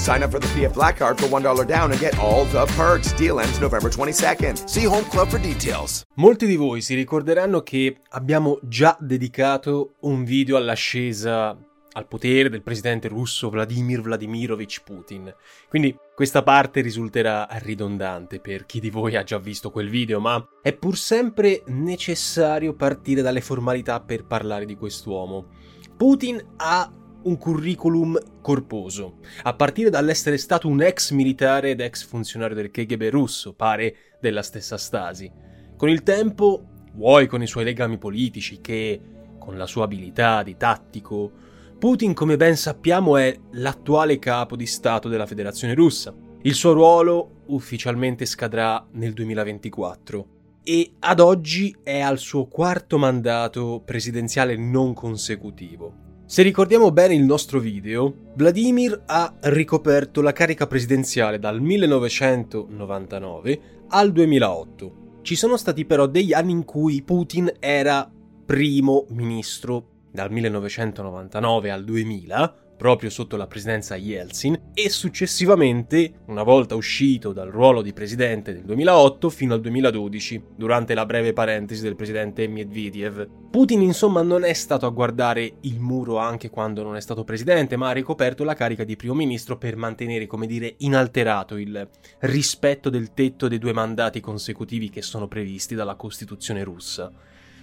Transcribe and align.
Sign 0.00 0.22
up 0.22 0.30
for 0.30 0.40
the 0.40 0.48
PF 0.54 0.72
Black 0.72 0.96
Card 0.96 1.20
for 1.20 1.28
$1 1.28 1.66
down 1.66 1.90
and 1.90 2.00
get 2.00 2.18
all 2.18 2.46
the 2.46 2.64
perks. 2.74 3.14
Deal 3.16 3.38
ends 3.38 3.58
November 3.58 3.90
22nd. 3.90 4.66
See 4.66 4.86
Home 4.86 5.06
Club 5.10 5.28
for 5.28 5.38
details. 5.38 6.04
Molti 6.14 6.46
di 6.46 6.56
voi 6.56 6.80
si 6.80 6.94
ricorderanno 6.94 7.60
che 7.62 7.98
abbiamo 8.12 8.58
già 8.62 8.96
dedicato 8.98 9.96
un 10.00 10.24
video 10.24 10.56
all'ascesa 10.56 11.54
al 11.92 12.06
potere 12.08 12.48
del 12.48 12.62
presidente 12.62 13.08
russo 13.08 13.50
Vladimir 13.50 14.00
Vladimirovich 14.00 14.82
Putin. 14.84 15.34
Quindi 15.68 15.94
questa 16.14 16.42
parte 16.42 16.80
risulterà 16.80 17.46
ridondante 17.60 18.40
per 18.40 18.64
chi 18.64 18.80
di 18.80 18.88
voi 18.88 19.16
ha 19.16 19.22
già 19.22 19.38
visto 19.38 19.70
quel 19.70 19.90
video, 19.90 20.18
ma 20.18 20.42
è 20.62 20.72
pur 20.72 20.96
sempre 20.96 21.62
necessario 21.66 22.72
partire 22.72 23.20
dalle 23.20 23.42
formalità 23.42 24.00
per 24.00 24.24
parlare 24.24 24.64
di 24.64 24.76
quest'uomo. 24.76 25.48
Putin 25.94 26.42
ha 26.56 26.90
un 27.22 27.36
curriculum 27.36 28.18
corposo, 28.40 29.18
a 29.42 29.54
partire 29.54 29.90
dall'essere 29.90 30.38
stato 30.38 30.68
un 30.68 30.82
ex 30.82 31.10
militare 31.12 31.70
ed 31.70 31.80
ex 31.80 32.04
funzionario 32.04 32.56
del 32.56 32.70
KGB 32.70 33.08
russo, 33.10 33.54
pare 33.54 33.94
della 34.20 34.42
stessa 34.42 34.78
Stasi. 34.78 35.30
Con 35.76 35.88
il 35.88 36.02
tempo, 36.02 36.64
vuoi 36.94 37.26
con 37.26 37.42
i 37.42 37.46
suoi 37.46 37.64
legami 37.64 37.98
politici 37.98 38.60
che, 38.60 39.00
con 39.38 39.56
la 39.56 39.66
sua 39.66 39.84
abilità 39.84 40.42
di 40.42 40.56
tattico, 40.56 41.32
Putin, 41.78 42.12
come 42.12 42.36
ben 42.36 42.56
sappiamo, 42.56 43.16
è 43.16 43.34
l'attuale 43.52 44.18
capo 44.18 44.54
di 44.54 44.66
Stato 44.66 45.08
della 45.08 45.24
Federazione 45.24 45.72
russa. 45.72 46.14
Il 46.42 46.52
suo 46.52 46.74
ruolo 46.74 47.42
ufficialmente 47.46 48.26
scadrà 48.26 48.86
nel 48.92 49.14
2024 49.14 50.26
e 50.62 50.92
ad 50.98 51.20
oggi 51.20 51.74
è 51.82 52.00
al 52.00 52.18
suo 52.18 52.46
quarto 52.48 52.98
mandato 52.98 53.82
presidenziale 53.82 54.56
non 54.56 54.92
consecutivo. 54.92 56.09
Se 56.30 56.42
ricordiamo 56.42 56.92
bene 56.92 57.14
il 57.14 57.24
nostro 57.24 57.58
video, 57.58 58.14
Vladimir 58.36 59.02
ha 59.06 59.34
ricoperto 59.40 60.22
la 60.22 60.32
carica 60.32 60.68
presidenziale 60.68 61.40
dal 61.40 61.60
1999 61.60 63.60
al 63.88 64.12
2008. 64.12 65.18
Ci 65.22 65.34
sono 65.34 65.56
stati 65.56 65.84
però 65.84 66.06
degli 66.06 66.32
anni 66.32 66.52
in 66.52 66.64
cui 66.64 67.02
Putin 67.02 67.52
era 67.58 68.08
primo 68.46 69.06
ministro 69.08 70.04
dal 70.12 70.30
1999 70.30 71.68
al 71.68 71.82
2000, 71.82 72.54
proprio 72.80 73.10
sotto 73.10 73.36
la 73.36 73.46
presidenza 73.46 73.94
Yeltsin, 73.94 74.70
e 74.72 74.88
successivamente, 74.88 76.14
una 76.28 76.42
volta 76.42 76.76
uscito 76.76 77.34
dal 77.34 77.50
ruolo 77.50 77.82
di 77.82 77.92
presidente 77.92 78.54
nel 78.54 78.62
2008 78.62 79.28
fino 79.28 79.52
al 79.52 79.60
2012, 79.60 80.42
durante 80.56 80.94
la 80.94 81.04
breve 81.04 81.34
parentesi 81.34 81.82
del 81.82 81.94
presidente 81.94 82.48
Medvedev. 82.48 83.28
Putin 83.50 83.82
insomma 83.82 84.22
non 84.22 84.44
è 84.44 84.54
stato 84.54 84.86
a 84.86 84.90
guardare 84.90 85.56
il 85.60 85.78
muro 85.78 86.16
anche 86.16 86.48
quando 86.48 86.82
non 86.82 86.96
è 86.96 87.02
stato 87.02 87.22
presidente, 87.22 87.76
ma 87.76 87.90
ha 87.90 87.92
ricoperto 87.92 88.44
la 88.44 88.54
carica 88.54 88.84
di 88.84 88.96
primo 88.96 89.12
ministro 89.12 89.58
per 89.58 89.76
mantenere, 89.76 90.26
come 90.26 90.46
dire, 90.46 90.76
inalterato 90.78 91.56
il 91.56 91.86
rispetto 92.20 92.88
del 92.88 93.12
tetto 93.12 93.46
dei 93.46 93.58
due 93.58 93.74
mandati 93.74 94.20
consecutivi 94.20 94.88
che 94.88 95.02
sono 95.02 95.28
previsti 95.28 95.74
dalla 95.74 95.96
Costituzione 95.96 96.64
russa. 96.64 97.12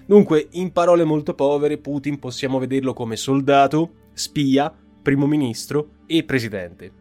Dunque, 0.05 0.47
in 0.51 0.71
parole 0.71 1.03
molto 1.05 1.33
povere, 1.33 1.79
Putin 1.79 2.19
possiamo 2.19 2.59
vederlo 2.59 2.93
come 2.93 3.15
soldato, 3.15 4.05
spia, 4.13 4.71
primo 5.07 5.25
ministro 5.25 5.99
e 6.05 6.25
presidente. 6.25 6.91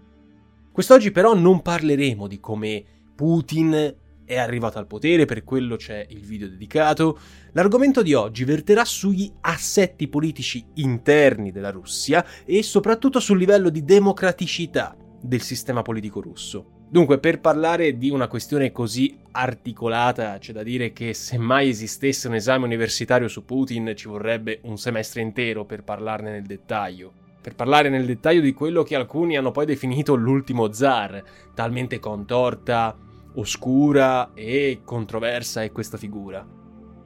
Quest'oggi 0.70 1.10
però 1.10 1.34
non 1.34 1.60
parleremo 1.60 2.28
di 2.28 2.38
come 2.38 2.84
Putin 3.16 3.96
è 4.24 4.38
arrivato 4.38 4.78
al 4.78 4.86
potere, 4.86 5.24
per 5.24 5.42
quello 5.42 5.74
c'è 5.74 6.06
il 6.10 6.20
video 6.20 6.46
dedicato. 6.46 7.18
L'argomento 7.50 8.02
di 8.02 8.14
oggi 8.14 8.44
verterà 8.44 8.84
sugli 8.84 9.28
assetti 9.40 10.06
politici 10.06 10.64
interni 10.74 11.50
della 11.50 11.72
Russia 11.72 12.24
e 12.44 12.62
soprattutto 12.62 13.18
sul 13.18 13.38
livello 13.38 13.70
di 13.70 13.82
democraticità 13.82 14.96
del 15.20 15.42
sistema 15.42 15.82
politico 15.82 16.20
russo. 16.20 16.84
Dunque, 16.88 17.18
per 17.18 17.40
parlare 17.40 17.98
di 17.98 18.10
una 18.10 18.28
questione 18.28 18.70
così 18.70 19.18
articolata, 19.32 20.38
c'è 20.38 20.52
da 20.52 20.62
dire 20.62 20.92
che 20.92 21.12
se 21.12 21.38
mai 21.38 21.70
esistesse 21.70 22.28
un 22.28 22.36
esame 22.36 22.66
universitario 22.66 23.26
su 23.26 23.44
Putin 23.44 23.94
ci 23.96 24.06
vorrebbe 24.06 24.60
un 24.62 24.78
semestre 24.78 25.22
intero 25.22 25.64
per 25.64 25.82
parlarne 25.82 26.30
nel 26.30 26.46
dettaglio 26.46 27.24
per 27.46 27.54
parlare 27.54 27.88
nel 27.88 28.04
dettaglio 28.04 28.40
di 28.40 28.52
quello 28.52 28.82
che 28.82 28.96
alcuni 28.96 29.36
hanno 29.36 29.52
poi 29.52 29.66
definito 29.66 30.16
l'ultimo 30.16 30.72
zar, 30.72 31.22
talmente 31.54 32.00
contorta, 32.00 32.98
oscura 33.34 34.32
e 34.34 34.80
controversa 34.82 35.62
è 35.62 35.70
questa 35.70 35.96
figura. 35.96 36.44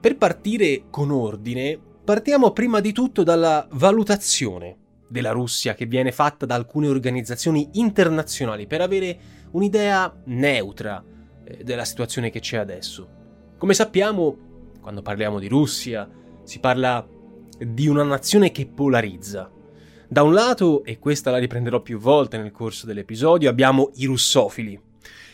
Per 0.01 0.17
partire 0.17 0.85
con 0.89 1.11
ordine, 1.11 1.79
partiamo 2.03 2.53
prima 2.53 2.81
di 2.81 2.93
tutto 2.93 3.23
dalla 3.23 3.69
valutazione 3.73 4.79
della 5.07 5.33
Russia 5.33 5.75
che 5.75 5.85
viene 5.85 6.11
fatta 6.11 6.47
da 6.47 6.55
alcune 6.55 6.89
organizzazioni 6.89 7.69
internazionali 7.73 8.67
per 8.67 8.81
avere 8.81 9.19
un'idea 9.51 10.23
neutra 10.25 11.05
eh, 11.45 11.63
della 11.63 11.85
situazione 11.85 12.31
che 12.31 12.41
c'è 12.41 12.57
adesso. 12.57 13.07
Come 13.59 13.75
sappiamo, 13.75 14.71
quando 14.81 15.03
parliamo 15.03 15.39
di 15.39 15.49
Russia, 15.49 16.09
si 16.45 16.61
parla 16.61 17.07
di 17.59 17.89
una 17.89 18.05
nazione 18.05 18.51
che 18.51 18.67
polarizza, 18.67 19.59
da 20.13 20.25
un 20.25 20.33
lato, 20.33 20.83
e 20.83 20.99
questa 20.99 21.31
la 21.31 21.39
riprenderò 21.39 21.81
più 21.83 21.97
volte 21.97 22.37
nel 22.37 22.51
corso 22.51 22.85
dell'episodio, 22.85 23.49
abbiamo 23.49 23.93
i 23.95 24.07
russofili, 24.07 24.77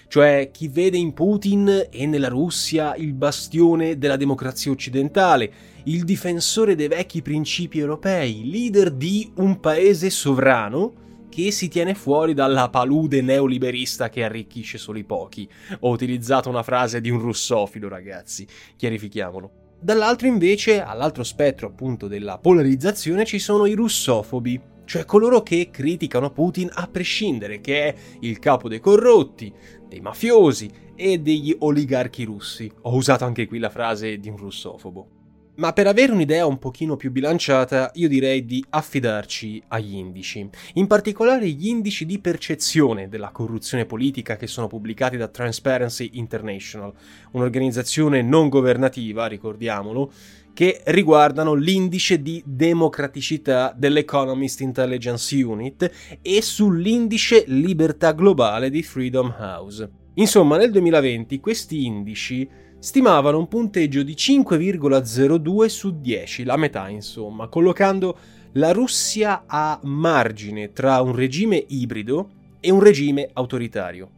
cioè 0.07 0.51
chi 0.53 0.69
vede 0.69 0.99
in 0.99 1.15
Putin 1.15 1.87
e 1.91 2.05
nella 2.05 2.29
Russia 2.29 2.95
il 2.95 3.15
bastione 3.15 3.97
della 3.97 4.17
democrazia 4.17 4.71
occidentale, 4.71 5.51
il 5.85 6.05
difensore 6.05 6.75
dei 6.75 6.89
vecchi 6.89 7.23
principi 7.23 7.79
europei, 7.79 8.51
leader 8.51 8.91
di 8.91 9.33
un 9.37 9.61
paese 9.61 10.11
sovrano 10.11 11.25
che 11.31 11.51
si 11.53 11.69
tiene 11.69 11.95
fuori 11.95 12.35
dalla 12.35 12.69
palude 12.69 13.23
neoliberista 13.23 14.11
che 14.11 14.25
arricchisce 14.25 14.77
solo 14.77 14.99
i 14.99 15.05
pochi. 15.05 15.49
Ho 15.81 15.89
utilizzato 15.89 16.51
una 16.51 16.63
frase 16.63 17.01
di 17.01 17.09
un 17.09 17.21
russofilo, 17.21 17.89
ragazzi, 17.89 18.47
chiarifichiamolo. 18.77 19.66
Dall'altro 19.79 20.27
invece, 20.27 20.81
all'altro 20.81 21.23
spettro 21.23 21.69
appunto 21.69 22.09
della 22.09 22.39
polarizzazione, 22.39 23.25
ci 23.25 23.39
sono 23.39 23.67
i 23.67 23.75
russofobi, 23.75 24.61
cioè 24.85 25.05
coloro 25.05 25.43
che 25.43 25.69
criticano 25.71 26.31
Putin 26.31 26.71
a 26.73 26.87
prescindere, 26.89 27.61
che 27.61 27.89
è 27.89 27.95
il 28.21 28.39
capo 28.39 28.69
dei 28.69 28.81
corrotti, 28.81 29.53
dei 29.87 30.01
mafiosi 30.01 30.71
e 30.95 31.19
degli 31.19 31.55
oligarchi 31.59 32.25
russi. 32.25 32.71
Ho 32.83 32.95
usato 32.95 33.25
anche 33.25 33.47
qui 33.47 33.59
la 33.59 33.71
frase 33.71 34.19
di 34.19 34.29
un 34.29 34.37
russofobo. 34.37 35.16
Ma 35.57 35.73
per 35.73 35.87
avere 35.87 36.13
un'idea 36.13 36.45
un 36.45 36.59
pochino 36.59 36.97
più 36.97 37.11
bilanciata, 37.11 37.91
io 37.95 38.09
direi 38.09 38.45
di 38.45 38.63
affidarci 38.69 39.63
agli 39.69 39.95
indici. 39.95 40.47
In 40.75 40.87
particolare 40.87 41.49
gli 41.49 41.69
indici 41.69 42.05
di 42.05 42.19
percezione 42.19 43.09
della 43.09 43.31
corruzione 43.31 43.87
politica 43.87 44.37
che 44.37 44.47
sono 44.47 44.67
pubblicati 44.67 45.17
da 45.17 45.29
Transparency 45.29 46.11
International, 46.15 46.93
un'organizzazione 47.31 48.21
non 48.21 48.51
governativa, 48.51 49.27
ricordiamolo, 49.27 50.13
che 50.53 50.83
riguardano 50.85 51.55
l'indice 51.55 52.21
di 52.21 52.43
democraticità 52.45 53.75
dell'Economist 53.75 54.61
Intelligence 54.61 55.43
Unit 55.43 56.19
e 56.21 56.43
sull'indice 56.43 57.45
libertà 57.47 58.13
globale 58.13 58.69
di 58.69 58.83
Freedom 58.83 59.35
House. 59.39 59.89
Insomma, 60.15 60.57
nel 60.59 60.71
2020 60.71 61.41
questi 61.41 61.85
indici 61.85 62.49
stimavano 62.87 63.37
un 63.37 63.49
punteggio 63.49 64.05
di 64.05 64.13
5,02 64.13 65.67
su 65.67 66.01
10, 66.01 66.45
la 66.45 66.57
metà 66.57 66.89
insomma, 66.89 67.49
collocando 67.49 68.17
la 68.53 68.71
Russia 68.71 69.43
a 69.45 69.81
margine 69.83 70.73
tra 70.73 71.01
un 71.01 71.13
regime 71.17 71.65
ibrido 71.67 72.29
e 72.61 72.71
un 72.71 72.79
regime 72.79 73.29
autoritario. 73.33 74.11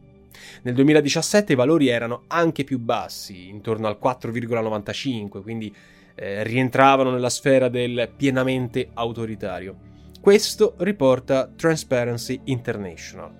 Nel 0.61 0.75
2017 0.75 1.53
i 1.53 1.55
valori 1.55 1.87
erano 1.87 2.25
anche 2.27 2.63
più 2.63 2.77
bassi, 2.77 3.49
intorno 3.49 3.87
al 3.87 3.97
4,95, 3.99 5.41
quindi 5.41 5.73
eh, 6.13 6.43
rientravano 6.43 7.09
nella 7.09 7.31
sfera 7.31 7.69
del 7.69 8.11
pienamente 8.15 8.91
autoritario. 8.93 9.77
Questo 10.21 10.75
riporta 10.77 11.51
Transparency 11.55 12.39
International. 12.43 13.31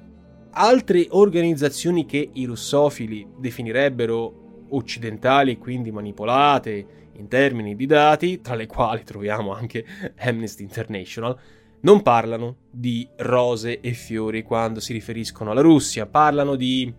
Altre 0.54 1.06
organizzazioni 1.12 2.08
che 2.08 2.32
i 2.34 2.46
russofili 2.46 3.28
definirebbero 3.38 4.39
occidentali 4.72 5.52
e 5.52 5.58
quindi 5.58 5.92
manipolate 5.92 7.10
in 7.14 7.28
termini 7.28 7.76
di 7.76 7.86
dati, 7.86 8.42
tra 8.42 8.56
le 8.56 8.66
quali 8.66 9.04
troviamo 9.04 9.54
anche 9.54 9.86
Amnesty 10.20 10.64
International, 10.64 11.38
non 11.82 12.02
parlano 12.02 12.58
di 12.70 13.08
rose 13.18 13.80
e 13.80 13.94
fiori 13.94 14.44
quando 14.44 14.80
si 14.80 14.94
riferiscono 14.94 15.52
alla 15.52 15.62
Russia, 15.62 16.06
parlano 16.06 16.56
di 16.56 16.94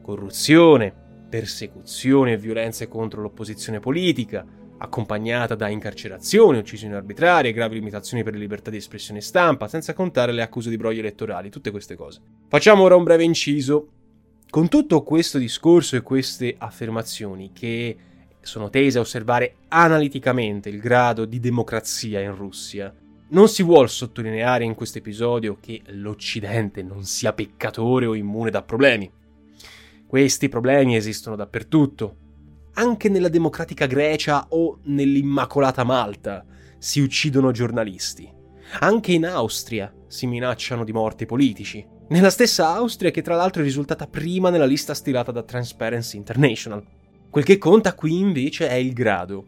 corruzione, 0.00 0.92
persecuzione 1.28 2.32
e 2.32 2.36
violenze 2.36 2.88
contro 2.88 3.22
l'opposizione 3.22 3.78
politica, 3.78 4.44
accompagnata 4.78 5.54
da 5.54 5.68
incarcerazioni, 5.68 6.58
uccisioni 6.58 6.94
arbitrarie, 6.94 7.52
gravi 7.52 7.76
limitazioni 7.76 8.24
per 8.24 8.32
le 8.32 8.40
libertà 8.40 8.70
di 8.70 8.78
espressione 8.78 9.20
e 9.20 9.22
stampa, 9.22 9.68
senza 9.68 9.94
contare 9.94 10.32
le 10.32 10.42
accuse 10.42 10.70
di 10.70 10.76
brogli 10.76 10.98
elettorali, 10.98 11.50
tutte 11.50 11.70
queste 11.70 11.94
cose. 11.94 12.20
Facciamo 12.48 12.82
ora 12.82 12.96
un 12.96 13.04
breve 13.04 13.22
inciso. 13.22 13.88
Con 14.52 14.68
tutto 14.68 15.02
questo 15.02 15.38
discorso 15.38 15.96
e 15.96 16.02
queste 16.02 16.56
affermazioni 16.58 17.52
che 17.54 17.96
sono 18.42 18.68
tese 18.68 18.98
a 18.98 19.00
osservare 19.00 19.54
analiticamente 19.68 20.68
il 20.68 20.78
grado 20.78 21.24
di 21.24 21.40
democrazia 21.40 22.20
in 22.20 22.36
Russia, 22.36 22.94
non 23.28 23.48
si 23.48 23.62
vuol 23.62 23.88
sottolineare 23.88 24.64
in 24.64 24.74
questo 24.74 24.98
episodio 24.98 25.56
che 25.58 25.80
l'Occidente 25.86 26.82
non 26.82 27.04
sia 27.04 27.32
peccatore 27.32 28.04
o 28.04 28.14
immune 28.14 28.50
da 28.50 28.62
problemi. 28.62 29.10
Questi 30.06 30.50
problemi 30.50 30.96
esistono 30.96 31.34
dappertutto, 31.34 32.16
anche 32.74 33.08
nella 33.08 33.30
democratica 33.30 33.86
Grecia 33.86 34.48
o 34.50 34.80
nell'Immacolata 34.82 35.82
Malta 35.82 36.44
si 36.76 37.00
uccidono 37.00 37.52
giornalisti. 37.52 38.30
Anche 38.80 39.12
in 39.12 39.24
Austria 39.24 39.90
si 40.08 40.26
minacciano 40.26 40.84
di 40.84 40.92
morti 40.92 41.24
politici. 41.24 41.91
Nella 42.08 42.30
stessa 42.30 42.74
Austria 42.74 43.10
che 43.10 43.22
tra 43.22 43.36
l'altro 43.36 43.62
è 43.62 43.64
risultata 43.64 44.06
prima 44.06 44.50
nella 44.50 44.66
lista 44.66 44.92
stilata 44.92 45.32
da 45.32 45.42
Transparency 45.42 46.16
International. 46.18 46.84
Quel 47.30 47.44
che 47.44 47.56
conta 47.56 47.94
qui 47.94 48.18
invece 48.18 48.68
è 48.68 48.74
il 48.74 48.92
grado. 48.92 49.46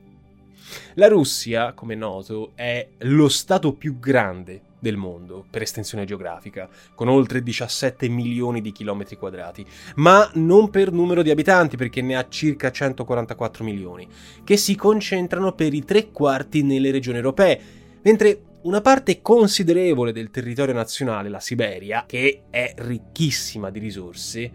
La 0.95 1.09
Russia, 1.09 1.75
come 1.75 1.95
noto, 1.95 2.53
è 2.55 2.89
lo 3.01 3.29
stato 3.29 3.75
più 3.75 3.99
grande 3.99 4.63
del 4.79 4.97
mondo 4.97 5.45
per 5.51 5.63
estensione 5.63 6.05
geografica, 6.05 6.69
con 6.95 7.09
oltre 7.09 7.43
17 7.43 8.09
milioni 8.09 8.61
di 8.61 8.73
chilometri 8.73 9.17
quadrati, 9.17 9.65
ma 9.97 10.31
non 10.35 10.71
per 10.71 10.93
numero 10.93 11.23
di 11.23 11.31
abitanti, 11.31 11.77
perché 11.77 12.01
ne 12.01 12.17
ha 12.17 12.29
circa 12.29 12.71
144 12.71 13.65
milioni, 13.65 14.09
che 14.43 14.57
si 14.57 14.75
concentrano 14.75 15.53
per 15.53 15.75
i 15.75 15.85
tre 15.85 16.11
quarti 16.11 16.63
nelle 16.63 16.91
regioni 16.91 17.17
europee, 17.19 17.61
mentre 18.03 18.41
una 18.65 18.81
parte 18.81 19.21
considerevole 19.21 20.11
del 20.13 20.31
territorio 20.31 20.73
nazionale, 20.73 21.29
la 21.29 21.41
Siberia, 21.41 22.05
che 22.07 22.45
è 22.49 22.73
ricchissima 22.79 23.71
di 23.71 23.79
risorse, 23.79 24.51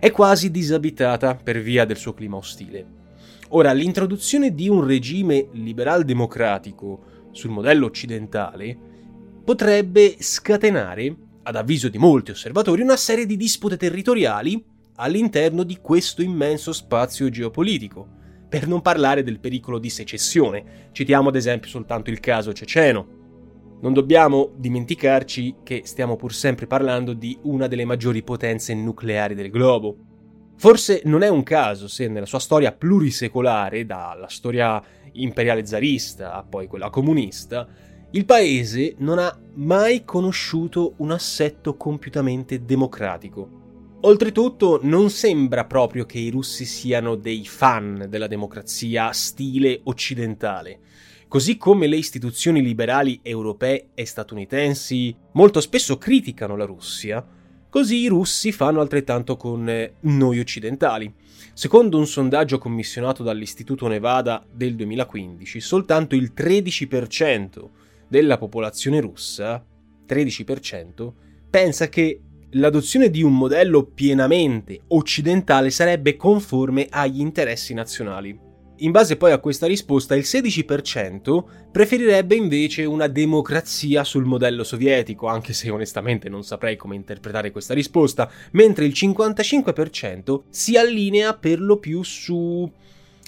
è 0.00 0.10
quasi 0.10 0.50
disabitata 0.50 1.36
per 1.36 1.60
via 1.60 1.84
del 1.84 1.96
suo 1.96 2.12
clima 2.12 2.36
ostile. 2.36 2.84
Ora, 3.50 3.72
l'introduzione 3.72 4.52
di 4.52 4.68
un 4.68 4.84
regime 4.84 5.46
liberal-democratico 5.52 7.28
sul 7.30 7.50
modello 7.50 7.86
occidentale 7.86 8.76
potrebbe 9.44 10.16
scatenare, 10.18 11.16
ad 11.44 11.54
avviso 11.54 11.88
di 11.88 11.98
molti 11.98 12.32
osservatori, 12.32 12.82
una 12.82 12.96
serie 12.96 13.26
di 13.26 13.36
dispute 13.36 13.76
territoriali 13.76 14.64
all'interno 14.96 15.62
di 15.62 15.78
questo 15.80 16.20
immenso 16.20 16.72
spazio 16.72 17.28
geopolitico, 17.28 18.08
per 18.48 18.66
non 18.66 18.82
parlare 18.82 19.22
del 19.22 19.38
pericolo 19.38 19.78
di 19.78 19.88
secessione. 19.88 20.88
Citiamo 20.90 21.28
ad 21.28 21.36
esempio 21.36 21.70
soltanto 21.70 22.10
il 22.10 22.18
caso 22.18 22.52
ceceno. 22.52 23.20
Non 23.82 23.92
dobbiamo 23.92 24.52
dimenticarci 24.54 25.56
che 25.64 25.82
stiamo 25.84 26.14
pur 26.14 26.32
sempre 26.32 26.68
parlando 26.68 27.14
di 27.14 27.36
una 27.42 27.66
delle 27.66 27.84
maggiori 27.84 28.22
potenze 28.22 28.74
nucleari 28.74 29.34
del 29.34 29.50
globo. 29.50 29.96
Forse 30.56 31.02
non 31.04 31.22
è 31.22 31.28
un 31.28 31.42
caso 31.42 31.88
se 31.88 32.06
nella 32.06 32.26
sua 32.26 32.38
storia 32.38 32.70
plurisecolare, 32.70 33.84
dalla 33.84 34.28
storia 34.28 34.80
imperiale 35.14 35.66
zarista 35.66 36.32
a 36.32 36.44
poi 36.44 36.68
quella 36.68 36.90
comunista, 36.90 37.66
il 38.12 38.24
paese 38.24 38.94
non 38.98 39.18
ha 39.18 39.36
mai 39.54 40.04
conosciuto 40.04 40.94
un 40.98 41.10
assetto 41.10 41.76
compiutamente 41.76 42.64
democratico. 42.64 43.98
Oltretutto 44.02 44.78
non 44.82 45.10
sembra 45.10 45.64
proprio 45.64 46.06
che 46.06 46.20
i 46.20 46.30
russi 46.30 46.64
siano 46.66 47.16
dei 47.16 47.44
fan 47.46 48.06
della 48.08 48.28
democrazia 48.28 49.10
stile 49.10 49.80
occidentale, 49.84 50.78
così 51.32 51.56
come 51.56 51.86
le 51.86 51.96
istituzioni 51.96 52.60
liberali 52.60 53.20
europee 53.22 53.92
e 53.94 54.04
statunitensi 54.04 55.16
molto 55.32 55.62
spesso 55.62 55.96
criticano 55.96 56.56
la 56.56 56.66
Russia, 56.66 57.26
così 57.70 58.00
i 58.00 58.06
russi 58.08 58.52
fanno 58.52 58.82
altrettanto 58.82 59.38
con 59.38 59.64
noi 59.98 60.38
occidentali. 60.38 61.10
Secondo 61.54 61.96
un 61.96 62.06
sondaggio 62.06 62.58
commissionato 62.58 63.22
dall'Istituto 63.22 63.88
Nevada 63.88 64.44
del 64.52 64.76
2015, 64.76 65.58
soltanto 65.58 66.14
il 66.14 66.34
13% 66.36 67.66
della 68.08 68.36
popolazione 68.36 69.00
russa, 69.00 69.64
13%, 70.06 71.12
pensa 71.48 71.88
che 71.88 72.20
l'adozione 72.50 73.08
di 73.08 73.22
un 73.22 73.34
modello 73.34 73.84
pienamente 73.84 74.80
occidentale 74.88 75.70
sarebbe 75.70 76.14
conforme 76.14 76.88
agli 76.90 77.20
interessi 77.20 77.72
nazionali. 77.72 78.50
In 78.76 78.90
base 78.90 79.16
poi 79.16 79.32
a 79.32 79.38
questa 79.38 79.66
risposta, 79.66 80.16
il 80.16 80.24
16% 80.24 81.44
preferirebbe 81.70 82.34
invece 82.34 82.84
una 82.84 83.06
democrazia 83.06 84.02
sul 84.02 84.24
modello 84.24 84.64
sovietico, 84.64 85.28
anche 85.28 85.52
se 85.52 85.70
onestamente 85.70 86.28
non 86.28 86.42
saprei 86.42 86.76
come 86.76 86.96
interpretare 86.96 87.52
questa 87.52 87.74
risposta, 87.74 88.30
mentre 88.52 88.86
il 88.86 88.92
55% 88.96 90.42
si 90.48 90.76
allinea 90.76 91.36
per 91.36 91.60
lo 91.60 91.78
più 91.78 92.02
su 92.02 92.68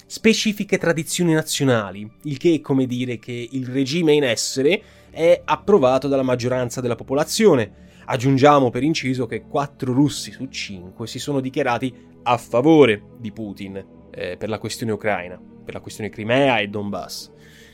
specifiche 0.06 0.78
tradizioni 0.78 1.34
nazionali, 1.34 2.10
il 2.22 2.36
che 2.36 2.54
è 2.54 2.60
come 2.60 2.86
dire 2.86 3.18
che 3.18 3.48
il 3.52 3.66
regime 3.66 4.12
in 4.12 4.24
essere 4.24 4.82
è 5.10 5.40
approvato 5.44 6.08
dalla 6.08 6.22
maggioranza 6.22 6.80
della 6.80 6.96
popolazione. 6.96 7.82
Aggiungiamo 8.06 8.70
per 8.70 8.82
inciso 8.82 9.26
che 9.26 9.42
4 9.42 9.92
russi 9.92 10.32
su 10.32 10.46
5 10.46 11.06
si 11.06 11.18
sono 11.18 11.40
dichiarati 11.40 11.94
a 12.24 12.36
favore 12.38 13.02
di 13.18 13.30
Putin 13.30 14.02
eh, 14.14 14.36
per 14.36 14.48
la 14.48 14.58
questione 14.58 14.92
ucraina, 14.92 15.40
per 15.64 15.74
la 15.74 15.80
questione 15.80 16.10
Crimea 16.10 16.58
e 16.58 16.68
Donbass. 16.68 17.30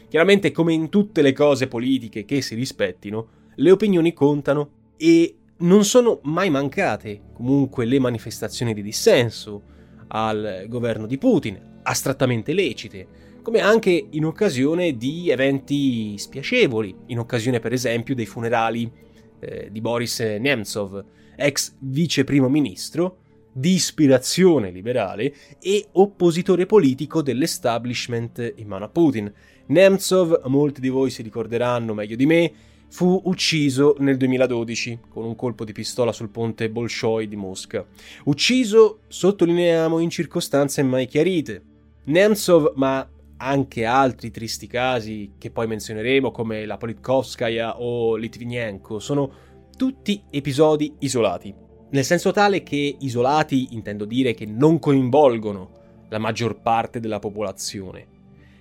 Chiaramente, 0.09 0.51
come 0.51 0.73
in 0.73 0.89
tutte 0.89 1.23
le 1.23 1.33
cose 1.33 1.69
politiche 1.69 2.25
che 2.25 2.43
si 2.43 2.55
rispettino, 2.55 3.29
le 3.55 3.71
opinioni 3.71 4.13
contano 4.13 4.71
e 4.97 5.37
non 5.59 5.85
sono 5.85 6.21
mai 6.25 6.51
mancate 6.51 7.21
comunque 7.33 7.85
le 7.85 7.99
manifestazioni 7.99 8.75
di 8.75 8.83
dissenso 8.83 9.63
al 10.09 10.65
governo 10.69 11.07
di 11.07 11.19
Putin, 11.19 11.79
astrattamente 11.83 12.53
lecite, 12.53 13.07
come 13.43 13.61
anche 13.61 14.09
in 14.11 14.25
occasione 14.25 14.97
di 14.97 15.31
eventi 15.31 16.17
spiacevoli, 16.19 16.95
in 17.07 17.19
occasione 17.19 17.61
per 17.61 17.73
esempio 17.73 18.15
dei 18.15 18.27
funerali 18.27 18.91
eh, 19.39 19.69
di 19.71 19.81
Boris 19.81 20.21
Nemtsov, 20.21 21.05
ex 21.37 21.75
vice 21.79 22.25
primo 22.25 22.49
ministro, 22.49 23.19
di 23.61 23.75
ispirazione 23.75 24.71
liberale 24.71 25.35
e 25.61 25.89
oppositore 25.93 26.65
politico 26.65 27.21
dell'establishment 27.21 28.55
in 28.57 28.67
mano 28.67 28.87
a 28.87 28.89
Putin. 28.89 29.31
Nemtsov, 29.67 30.47
molti 30.47 30.81
di 30.81 30.89
voi 30.89 31.11
si 31.11 31.21
ricorderanno 31.21 31.93
meglio 31.93 32.17
di 32.17 32.25
me, 32.25 32.53
fu 32.89 33.21
ucciso 33.25 33.95
nel 33.99 34.17
2012 34.17 35.01
con 35.11 35.25
un 35.25 35.37
colpo 35.37 35.65
di 35.65 35.73
pistola 35.73 36.11
sul 36.11 36.31
ponte 36.31 36.71
Bolshoi 36.71 37.29
di 37.29 37.37
Mosca. 37.37 37.87
Ucciso, 38.25 39.01
sottolineiamo, 39.07 39.99
in 39.99 40.09
circostanze 40.09 40.83
mai 40.83 41.07
chiarite. 41.07 41.63
Nemtsov, 42.05 42.73
ma 42.77 43.07
anche 43.37 43.85
altri 43.85 44.31
tristi 44.31 44.67
casi 44.67 45.33
che 45.37 45.51
poi 45.51 45.67
menzioneremo 45.67 46.31
come 46.31 46.65
la 46.65 46.79
Politkovskaya 46.79 47.79
o 47.79 48.17
Litvinenko, 48.17 48.99
sono 48.99 49.31
tutti 49.77 50.23
episodi 50.31 50.95
isolati. 51.01 51.69
Nel 51.91 52.05
senso 52.05 52.31
tale 52.31 52.63
che 52.63 52.97
isolati 53.01 53.69
intendo 53.71 54.05
dire 54.05 54.33
che 54.33 54.47
non 54.47 54.79
coinvolgono 54.79 55.79
la 56.09 56.19
maggior 56.19 56.61
parte 56.61 57.01
della 57.01 57.19
popolazione. 57.19 58.07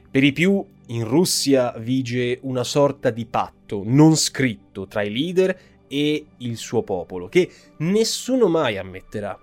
Per 0.09 0.23
i 0.23 0.31
più, 0.31 0.65
in 0.87 1.07
Russia 1.07 1.71
vige 1.77 2.39
una 2.41 2.63
sorta 2.63 3.11
di 3.11 3.27
patto 3.27 3.83
non 3.85 4.15
scritto 4.15 4.87
tra 4.87 5.03
i 5.03 5.11
leader 5.11 5.59
e 5.87 6.25
il 6.37 6.57
suo 6.57 6.81
popolo, 6.81 7.29
che 7.29 7.51
nessuno 7.77 8.47
mai 8.47 8.79
ammetterà. 8.79 9.37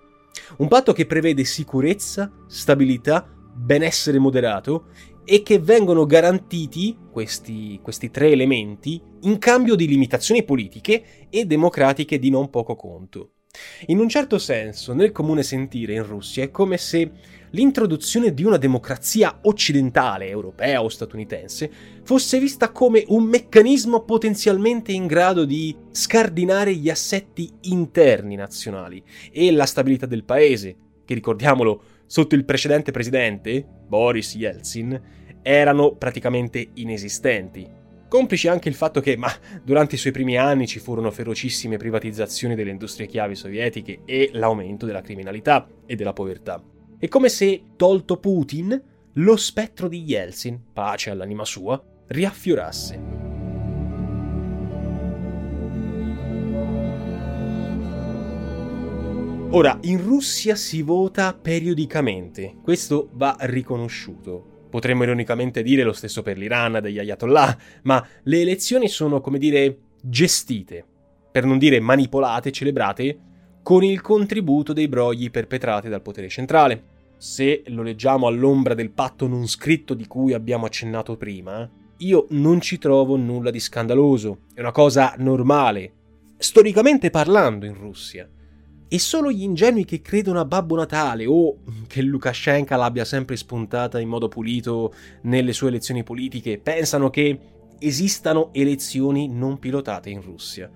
Un 0.59 0.66
patto 0.66 0.93
che 0.93 1.07
prevede 1.07 1.45
sicurezza, 1.45 2.33
stabilità, 2.49 3.25
benessere 3.55 4.19
moderato 4.19 4.87
e 5.25 5.43
che 5.43 5.61
vengono 5.61 6.07
garantiti 6.07 6.97
questi, 7.11 7.78
questi 7.83 8.11
tre 8.11 8.31
elementi 8.31 9.00
in 9.23 9.38
cambio 9.38 9.76
di 9.76 9.87
limitazioni 9.87 10.45
politiche 10.45 11.28
e 11.31 11.45
democratiche 11.47 12.19
di 12.19 12.31
non 12.31 12.50
poco 12.50 12.75
conto. 12.75 13.31
In 13.87 13.99
un 13.99 14.09
certo 14.09 14.39
senso, 14.39 14.93
nel 14.93 15.13
comune 15.13 15.43
sentire 15.43 15.95
in 15.95 16.05
Russia 16.05 16.43
è 16.43 16.51
come 16.51 16.77
se 16.77 17.11
l'introduzione 17.51 18.35
di 18.35 18.45
una 18.45 18.57
democrazia 18.57 19.39
occidentale, 19.43 20.29
europea 20.29 20.83
o 20.83 20.89
statunitense, 20.89 21.71
fosse 22.03 22.39
vista 22.39 22.71
come 22.71 23.05
un 23.09 23.25
meccanismo 23.25 24.03
potenzialmente 24.03 24.93
in 24.93 25.07
grado 25.07 25.45
di 25.45 25.75
scardinare 25.91 26.75
gli 26.75 26.91
assetti 26.91 27.51
interni 27.63 28.35
nazionali 28.35 29.03
e 29.31 29.51
la 29.53 29.67
stabilità 29.67 30.07
del 30.07 30.25
paese, 30.25 30.77
che 31.05 31.15
ricordiamolo, 31.15 31.83
sotto 32.07 32.35
il 32.35 32.45
precedente 32.45 32.93
presidente, 32.93 33.65
Boris 33.87 34.35
Yeltsin, 34.35 35.01
erano 35.43 35.95
praticamente 35.95 36.71
inesistenti. 36.75 37.85
Complice 38.09 38.49
anche 38.49 38.69
il 38.69 38.77
fatto 38.77 39.01
che, 39.01 39.17
ma 39.17 39.31
durante 39.63 39.97
i 39.97 39.99
suoi 39.99 40.13
primi 40.13 40.39
anni 40.39 40.69
ci 40.69 40.79
furono 40.79 41.11
ferocissime 41.11 41.77
privatizzazioni 41.77 42.55
delle 42.55 42.71
industrie 42.71 43.07
chiavi 43.07 43.35
sovietiche 43.35 44.03
e 44.05 44.31
l'aumento 44.33 44.87
della 44.87 45.01
criminalità 45.01 45.67
e 45.85 45.97
della 45.97 46.13
povertà. 46.13 46.63
È 46.99 47.09
come 47.09 47.29
se, 47.29 47.63
tolto 47.77 48.19
Putin, 48.19 48.81
lo 49.15 49.37
spettro 49.37 49.89
di 49.89 50.03
Yeltsin, 50.03 50.61
pace 50.73 51.11
all'anima 51.11 51.45
sua, 51.45 51.83
riaffiorasse. 52.07 53.25
Ora, 59.51 59.79
in 59.83 60.03
Russia 60.03 60.55
si 60.55 60.83
vota 60.83 61.33
periodicamente, 61.33 62.57
questo 62.63 63.09
va 63.13 63.37
riconosciuto. 63.41 64.56
Potremmo 64.69 65.05
ironicamente 65.05 65.63
dire 65.63 65.83
lo 65.83 65.93
stesso 65.93 66.23
per 66.23 66.37
l'Iran 66.37 66.81
degli 66.83 66.99
Ayatollah, 66.99 67.59
ma 67.83 68.07
le 68.25 68.41
elezioni 68.41 68.89
sono, 68.89 69.21
come 69.21 69.39
dire, 69.39 69.79
gestite, 70.03 70.85
per 71.31 71.45
non 71.45 71.59
dire 71.59 71.81
manipolate, 71.81 72.53
celebrate, 72.53 73.19
con 73.63 73.83
il 73.83 74.01
contributo 74.01 74.73
dei 74.73 74.89
brogli 74.89 75.31
perpetrati 75.31 75.89
dal 75.89 76.03
potere 76.03 76.29
centrale. 76.29 76.95
Se 77.17 77.63
lo 77.67 77.83
leggiamo 77.83 78.27
all'ombra 78.27 78.75
del 78.75 78.91
patto 78.91 79.27
non 79.27 79.47
scritto 79.49 79.95
di 79.95 80.07
cui 80.07 80.35
abbiamo 80.35 80.67
accennato 80.67 81.17
prima, 81.17 81.69
io 81.99 82.27
non 82.31 82.61
ci 82.61 82.79
trovo 82.79 83.17
nulla 83.17 83.51
di 83.51 83.59
scandaloso, 83.59 84.41
è 84.55 84.61
una 84.61 84.73
cosa 84.73 85.15
normale, 85.19 85.93
storicamente 86.37 87.11
parlando 87.11 87.65
in 87.65 87.75
Russia. 87.75 88.29
E 88.88 89.00
solo 89.00 89.33
gli 89.33 89.43
ingenui 89.43 89.85
che 89.85 90.00
credono 90.00 90.38
a 90.38 90.45
Babbo 90.45 90.76
Natale 90.76 91.26
o 91.26 91.59
che 91.88 92.02
Lukashenko 92.02 92.76
l'abbia 92.76 93.05
sempre 93.05 93.37
spuntata 93.37 93.99
in 93.99 94.09
modo 94.09 94.28
pulito 94.28 94.95
nelle 95.23 95.52
sue 95.52 95.69
elezioni 95.69 96.05
politiche 96.05 96.59
pensano 96.59 97.11
che 97.11 97.38
esistano 97.81 98.50
elezioni 98.52 99.28
non 99.28 99.59
pilotate 99.59 100.11
in 100.11 100.21
Russia. 100.21 100.71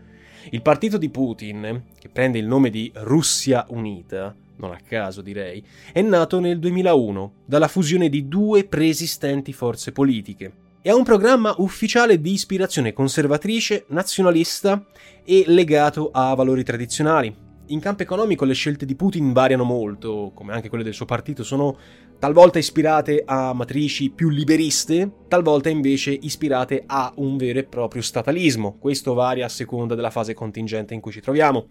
Il 0.50 0.60
partito 0.60 0.98
di 0.98 1.08
Putin, 1.08 1.84
che 1.98 2.08
prende 2.08 2.38
il 2.38 2.46
nome 2.46 2.70
di 2.70 2.90
Russia 2.94 3.66
Unita, 3.68 4.34
non 4.56 4.72
a 4.72 4.80
caso 4.84 5.22
direi, 5.22 5.64
è 5.92 6.02
nato 6.02 6.40
nel 6.40 6.58
2001 6.58 7.32
dalla 7.44 7.68
fusione 7.68 8.08
di 8.08 8.26
due 8.26 8.64
preesistenti 8.64 9.52
forze 9.52 9.92
politiche 9.92 10.52
e 10.82 10.90
ha 10.90 10.96
un 10.96 11.04
programma 11.04 11.54
ufficiale 11.58 12.20
di 12.20 12.32
ispirazione 12.32 12.92
conservatrice, 12.92 13.84
nazionalista 13.88 14.84
e 15.24 15.44
legato 15.46 16.10
a 16.12 16.34
valori 16.34 16.64
tradizionali, 16.64 17.48
in 17.70 17.80
campo 17.80 18.02
economico 18.02 18.44
le 18.44 18.54
scelte 18.54 18.84
di 18.84 18.96
Putin 18.96 19.32
variano 19.32 19.64
molto, 19.64 20.32
come 20.34 20.52
anche 20.52 20.68
quelle 20.68 20.84
del 20.84 20.94
suo 20.94 21.06
partito, 21.06 21.44
sono 21.44 21.76
talvolta 22.18 22.58
ispirate 22.58 23.22
a 23.24 23.52
matrici 23.52 24.10
più 24.10 24.28
liberiste, 24.28 25.10
talvolta 25.28 25.68
invece 25.68 26.10
ispirate 26.10 26.82
a 26.86 27.12
un 27.16 27.36
vero 27.36 27.60
e 27.60 27.64
proprio 27.64 28.02
statalismo. 28.02 28.76
Questo 28.78 29.14
varia 29.14 29.46
a 29.46 29.48
seconda 29.48 29.94
della 29.94 30.10
fase 30.10 30.34
contingente 30.34 30.94
in 30.94 31.00
cui 31.00 31.12
ci 31.12 31.20
troviamo. 31.20 31.68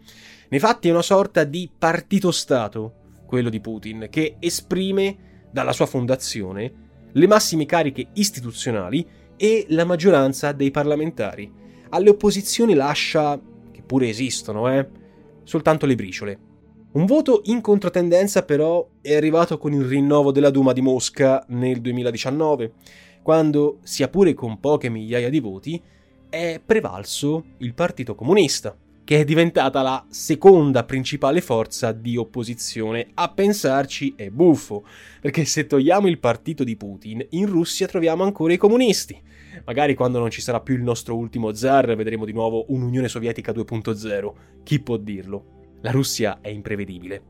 Nei 0.49 0.59
fatti 0.59 0.87
è 0.87 0.91
una 0.91 1.01
sorta 1.01 1.43
di 1.43 1.69
partito-stato, 1.77 2.93
quello 3.25 3.49
di 3.49 3.59
Putin, 3.59 4.07
che 4.09 4.37
esprime 4.39 5.47
dalla 5.51 5.73
sua 5.73 5.85
fondazione 5.85 6.87
le 7.11 7.27
massime 7.27 7.65
cariche 7.65 8.07
istituzionali 8.13 9.05
e 9.35 9.65
la 9.69 9.85
maggioranza 9.85 10.51
dei 10.53 10.71
parlamentari. 10.71 11.51
Alle 11.89 12.09
opposizioni 12.09 12.73
lascia, 12.73 13.39
che 13.71 13.81
pure 13.81 14.07
esistono, 14.07 14.71
eh, 14.71 14.98
soltanto 15.49 15.87
le 15.87 15.95
briciole. 15.95 16.39
Un 16.91 17.07
voto 17.07 17.41
in 17.45 17.59
controtendenza 17.59 18.43
però 18.43 18.87
è 19.01 19.15
arrivato 19.15 19.57
con 19.57 19.73
il 19.73 19.83
rinnovo 19.83 20.31
della 20.31 20.51
Duma 20.51 20.73
di 20.73 20.81
Mosca 20.81 21.43
nel 21.47 21.81
2019, 21.81 22.73
quando, 23.23 23.79
sia 23.81 24.09
pure 24.09 24.35
con 24.35 24.59
poche 24.59 24.89
migliaia 24.89 25.29
di 25.29 25.39
voti, 25.39 25.81
è 26.29 26.61
prevalso 26.63 27.45
il 27.57 27.73
Partito 27.73 28.13
Comunista, 28.13 28.77
che 29.09 29.21
è 29.21 29.25
diventata 29.25 29.81
la 29.81 30.05
seconda 30.09 30.83
principale 30.83 31.41
forza 31.41 31.91
di 31.91 32.15
opposizione. 32.15 33.07
A 33.15 33.31
pensarci 33.31 34.13
è 34.15 34.29
buffo, 34.29 34.85
perché 35.19 35.45
se 35.45 35.65
togliamo 35.65 36.07
il 36.07 36.19
partito 36.19 36.63
di 36.63 36.75
Putin, 36.75 37.25
in 37.29 37.47
Russia 37.47 37.87
troviamo 37.87 38.23
ancora 38.23 38.53
i 38.53 38.57
comunisti. 38.57 39.19
Magari 39.65 39.95
quando 39.95 40.19
non 40.19 40.29
ci 40.29 40.41
sarà 40.41 40.59
più 40.59 40.75
il 40.75 40.83
nostro 40.83 41.15
ultimo 41.15 41.55
zar 41.55 41.95
vedremo 41.95 42.23
di 42.23 42.33
nuovo 42.33 42.65
un'Unione 42.67 43.07
Sovietica 43.07 43.51
2.0. 43.51 44.33
Chi 44.61 44.79
può 44.79 44.97
dirlo? 44.97 45.77
La 45.81 45.89
Russia 45.89 46.37
è 46.39 46.49
imprevedibile. 46.49 47.23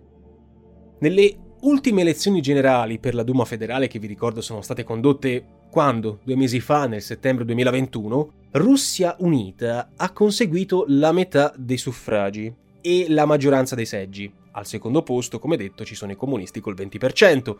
Nelle 0.99 1.33
ultime 1.61 2.01
elezioni 2.01 2.41
generali 2.41 2.99
per 2.99 3.15
la 3.15 3.23
Duma 3.23 3.45
federale 3.45 3.87
che 3.87 3.99
vi 3.99 4.07
ricordo 4.07 4.41
sono 4.41 4.61
state 4.61 4.83
condotte 4.83 5.45
quando, 5.71 6.19
due 6.25 6.35
mesi 6.35 6.59
fa, 6.59 6.87
nel 6.87 7.01
settembre 7.01 7.45
2021, 7.45 8.33
Russia 8.51 9.15
Unita 9.19 9.91
ha 9.95 10.11
conseguito 10.11 10.85
la 10.87 11.11
metà 11.11 11.53
dei 11.55 11.77
suffragi 11.77 12.51
e 12.81 13.05
la 13.09 13.25
maggioranza 13.25 13.75
dei 13.75 13.85
seggi. 13.85 14.31
Al 14.53 14.65
secondo 14.65 15.03
posto, 15.03 15.37
come 15.37 15.55
detto, 15.55 15.85
ci 15.85 15.93
sono 15.93 16.13
i 16.13 16.15
comunisti 16.15 16.59
col 16.59 16.73
20%, 16.73 17.55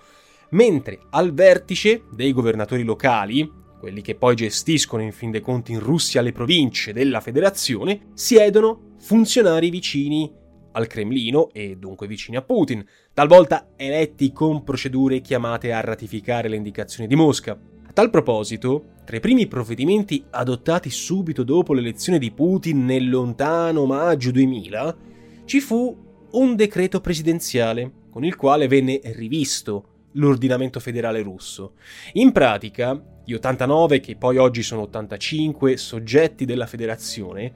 mentre 0.52 1.00
al 1.12 1.32
vertice 1.32 2.06
dei 2.12 2.34
governatori 2.34 2.82
locali, 2.82 3.48
quelli 3.80 4.02
che 4.02 4.16
poi 4.16 4.36
gestiscono 4.36 5.04
in 5.04 5.12
fin 5.12 5.30
dei 5.30 5.42
conti 5.42 5.74
in 5.74 5.80
Russia 5.80 6.22
le 6.22 6.32
province 6.32 6.92
della 6.92 7.22
federazione, 7.22 8.08
siedono 8.16 8.96
funzionari 9.00 9.70
vicini 9.70 10.34
al 10.72 10.88
Cremlino 10.88 11.52
e 11.52 11.78
dunque 11.78 12.08
vicini 12.08 12.36
a 12.36 12.42
Putin, 12.42 12.84
talvolta 13.14 13.70
eletti 13.76 14.32
con 14.32 14.64
procedure 14.64 15.22
chiamate 15.22 15.72
a 15.72 15.82
ratificare 15.82 16.50
le 16.50 16.56
indicazioni 16.56 17.08
di 17.08 17.16
Mosca. 17.16 17.78
Tal 18.00 18.12
proposito, 18.12 18.92
tra 19.04 19.18
i 19.18 19.20
primi 19.20 19.46
provvedimenti 19.46 20.24
adottati 20.30 20.90
subito 20.90 21.44
dopo 21.44 21.74
l'elezione 21.74 22.18
di 22.18 22.32
Putin 22.32 22.86
nel 22.86 23.10
lontano 23.10 23.86
maggio 23.86 24.32
2000, 24.32 24.96
ci 25.44 25.60
fu 25.60 25.98
un 26.32 26.56
decreto 26.56 27.02
presidenziale 27.02 27.92
con 28.10 28.24
il 28.24 28.38
quale 28.38 28.70
venne 28.70 29.02
rivisto 29.04 30.08
l'ordinamento 30.14 30.80
federale 30.80 31.22
russo. 31.22 31.74
In 32.14 32.32
pratica, 32.32 32.98
gli 33.26 33.34
89, 33.34 34.00
che 34.00 34.16
poi 34.16 34.38
oggi 34.38 34.64
sono 34.64 34.84
85 34.84 35.76
soggetti 35.76 36.46
della 36.46 36.68
federazione, 36.68 37.54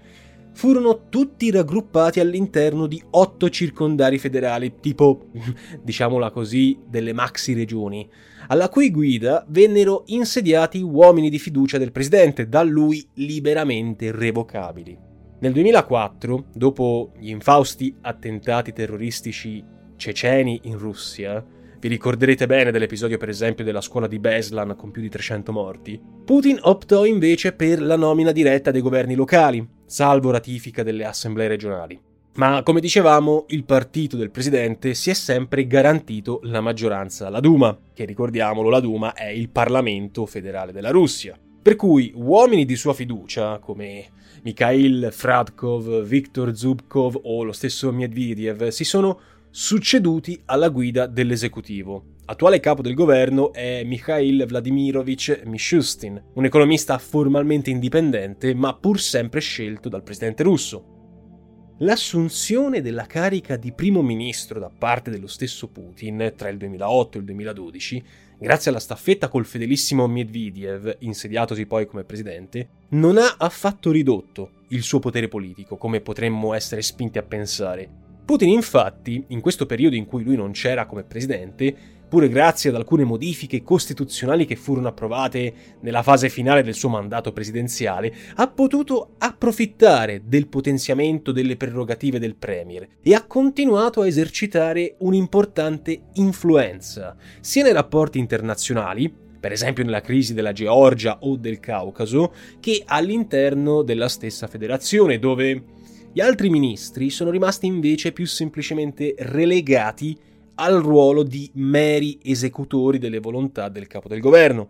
furono 0.54 1.10
tutti 1.10 1.52
raggruppati 1.52 2.20
all'interno 2.20 2.88
di 2.88 3.02
otto 3.12 3.50
circondari 3.50 4.18
federali, 4.18 4.76
tipo, 4.80 5.28
diciamola 5.82 6.32
così, 6.32 6.80
delle 6.88 7.14
maxi 7.14 7.54
regioni, 7.54 8.10
alla 8.48 8.70
cui 8.70 8.92
guida 8.92 9.46
vennero 9.50 10.04
insediati 10.08 10.82
uomini 10.82 11.30
di 11.30 11.40
fiducia 11.40 11.78
del 11.78 11.92
presidente, 11.92 12.48
da 12.48 12.64
lui 12.64 13.06
liberamente 13.16 14.12
revocabili. 14.12 14.98
Nel 15.40 15.52
2004, 15.52 16.46
dopo 16.54 17.12
gli 17.20 17.30
infausti 17.30 17.94
attentati 18.02 18.72
terroristici 18.72 19.64
ceceni 19.98 20.62
in 20.64 20.78
Russia, 20.78 21.46
vi 21.84 21.90
ricorderete 21.90 22.46
bene 22.46 22.72
dell'episodio 22.72 23.18
per 23.18 23.28
esempio 23.28 23.66
della 23.66 23.82
scuola 23.82 24.08
di 24.08 24.18
Beslan 24.18 24.74
con 24.78 24.92
più 24.92 25.02
di 25.02 25.10
300 25.10 25.52
morti. 25.52 26.02
Putin 26.24 26.58
optò 26.62 27.04
invece 27.04 27.52
per 27.52 27.82
la 27.82 27.98
nomina 27.98 28.32
diretta 28.32 28.72
dei 28.72 28.80
governi 28.80 29.16
locali, 29.16 29.68
salvo 29.94 30.32
ratifica 30.32 30.82
delle 30.82 31.06
assemblee 31.06 31.48
regionali. 31.48 32.02
Ma 32.38 32.64
come 32.64 32.80
dicevamo, 32.80 33.46
il 33.50 33.64
partito 33.64 34.18
del 34.18 34.32
presidente 34.32 34.96
si 34.96 35.12
è 35.12 35.14
sempre 35.14 35.68
garantito 35.68 36.40
la 36.46 36.62
maggioranza 36.62 37.28
alla 37.28 37.40
Duma, 37.40 37.78
che 37.94 38.04
ricordiamolo, 38.04 38.70
la 38.70 38.80
Duma 38.80 39.14
è 39.14 39.28
il 39.28 39.50
Parlamento 39.50 40.26
federale 40.26 40.72
della 40.72 40.90
Russia. 40.90 41.38
Per 41.62 41.76
cui 41.76 42.12
uomini 42.16 42.66
di 42.66 42.76
sua 42.76 42.96
fiducia, 42.96 43.60
come 43.60 44.08
Mikhail 44.42 45.10
Fradkov, 45.12 46.02
Viktor 46.02 46.56
Zubkov 46.56 47.20
o 47.22 47.44
lo 47.44 47.52
stesso 47.52 47.92
Medvedev, 47.92 48.70
si 48.70 48.84
sono 48.84 49.20
succeduti 49.52 50.42
alla 50.46 50.70
guida 50.70 51.06
dell'esecutivo. 51.06 52.13
Attuale 52.26 52.62
capo 52.62 52.82
del 52.82 52.94
governo 52.94 53.52
è 53.52 53.84
Mikhail 53.84 54.46
Vladimirovich 54.46 55.42
Mishustin, 55.44 56.24
un 56.36 56.46
economista 56.46 56.98
formalmente 56.98 57.70
indipendente 57.70 58.54
ma 58.54 58.74
pur 58.74 58.98
sempre 59.02 59.42
scelto 59.42 59.90
dal 59.90 60.04
presidente 60.04 60.42
russo. 60.44 61.76
L'assunzione 61.80 62.80
della 62.80 63.08
carica 63.08 63.58
di 63.58 63.74
primo 63.74 64.02
ministro 64.02 64.58
da 64.58 64.70
parte 64.70 65.12
dello 65.12 65.28
stesso 65.28 65.68
Putin 65.68 66.32
tra 66.38 66.48
il 66.48 66.56
2008 66.56 67.18
e 67.18 67.20
il 67.20 67.26
2012, 67.26 68.04
grazie 68.40 68.72
alla 68.72 68.80
staffetta 68.80 69.28
col 69.28 69.46
fedelissimo 69.46 70.08
Medvedev, 70.08 70.96
insediatosi 71.00 71.66
poi 71.66 71.86
come 71.86 72.06
presidente, 72.06 72.70
non 72.92 73.18
ha 73.18 73.36
affatto 73.38 73.92
ridotto 73.92 74.62
il 74.70 74.82
suo 74.82 75.00
potere 75.00 75.28
politico, 75.28 75.76
come 75.76 76.00
potremmo 76.00 76.54
essere 76.54 76.82
spinti 76.84 77.18
a 77.18 77.24
pensare 77.24 78.03
Putin 78.26 78.50
infatti, 78.50 79.24
in 79.28 79.42
questo 79.42 79.66
periodo 79.66 79.96
in 79.96 80.06
cui 80.06 80.24
lui 80.24 80.38
non 80.38 80.52
c'era 80.52 80.86
come 80.86 81.04
presidente, 81.04 81.76
pure 82.08 82.30
grazie 82.30 82.70
ad 82.70 82.76
alcune 82.76 83.04
modifiche 83.04 83.64
costituzionali 83.64 84.46
che 84.46 84.56
furono 84.56 84.88
approvate 84.88 85.54
nella 85.82 86.04
fase 86.04 86.30
finale 86.30 86.64
del 86.64 86.76
suo 86.76 86.88
mandato 86.88 87.34
presidenziale, 87.34 88.14
ha 88.36 88.48
potuto 88.48 89.16
approfittare 89.18 90.22
del 90.24 90.48
potenziamento 90.48 91.32
delle 91.32 91.58
prerogative 91.58 92.20
del 92.20 92.36
Premier 92.36 92.88
e 93.02 93.14
ha 93.14 93.26
continuato 93.26 94.02
a 94.02 94.08
esercitare 94.08 94.96
un'importante 95.00 96.04
influenza, 96.14 97.18
sia 97.42 97.64
nei 97.64 97.74
rapporti 97.74 98.20
internazionali, 98.20 99.12
per 99.40 99.52
esempio 99.52 99.84
nella 99.84 100.02
crisi 100.02 100.34
della 100.34 100.54
Georgia 100.54 101.18
o 101.22 101.36
del 101.36 101.60
Caucaso, 101.60 102.32
che 102.60 102.84
all'interno 102.86 103.82
della 103.82 104.08
stessa 104.08 104.48
federazione, 104.48 105.20
dove 105.20 105.82
gli 106.16 106.22
altri 106.22 106.52
ministri 106.52 107.10
sono 107.10 107.32
rimasti 107.32 107.66
invece 107.66 108.12
più 108.12 108.28
semplicemente 108.28 109.16
relegati 109.18 110.16
al 110.56 110.80
ruolo 110.80 111.24
di 111.24 111.50
meri 111.56 112.20
esecutori 112.22 113.00
delle 113.00 113.18
volontà 113.18 113.68
del 113.68 113.88
capo 113.88 114.10
del 114.10 114.20
governo. 114.20 114.70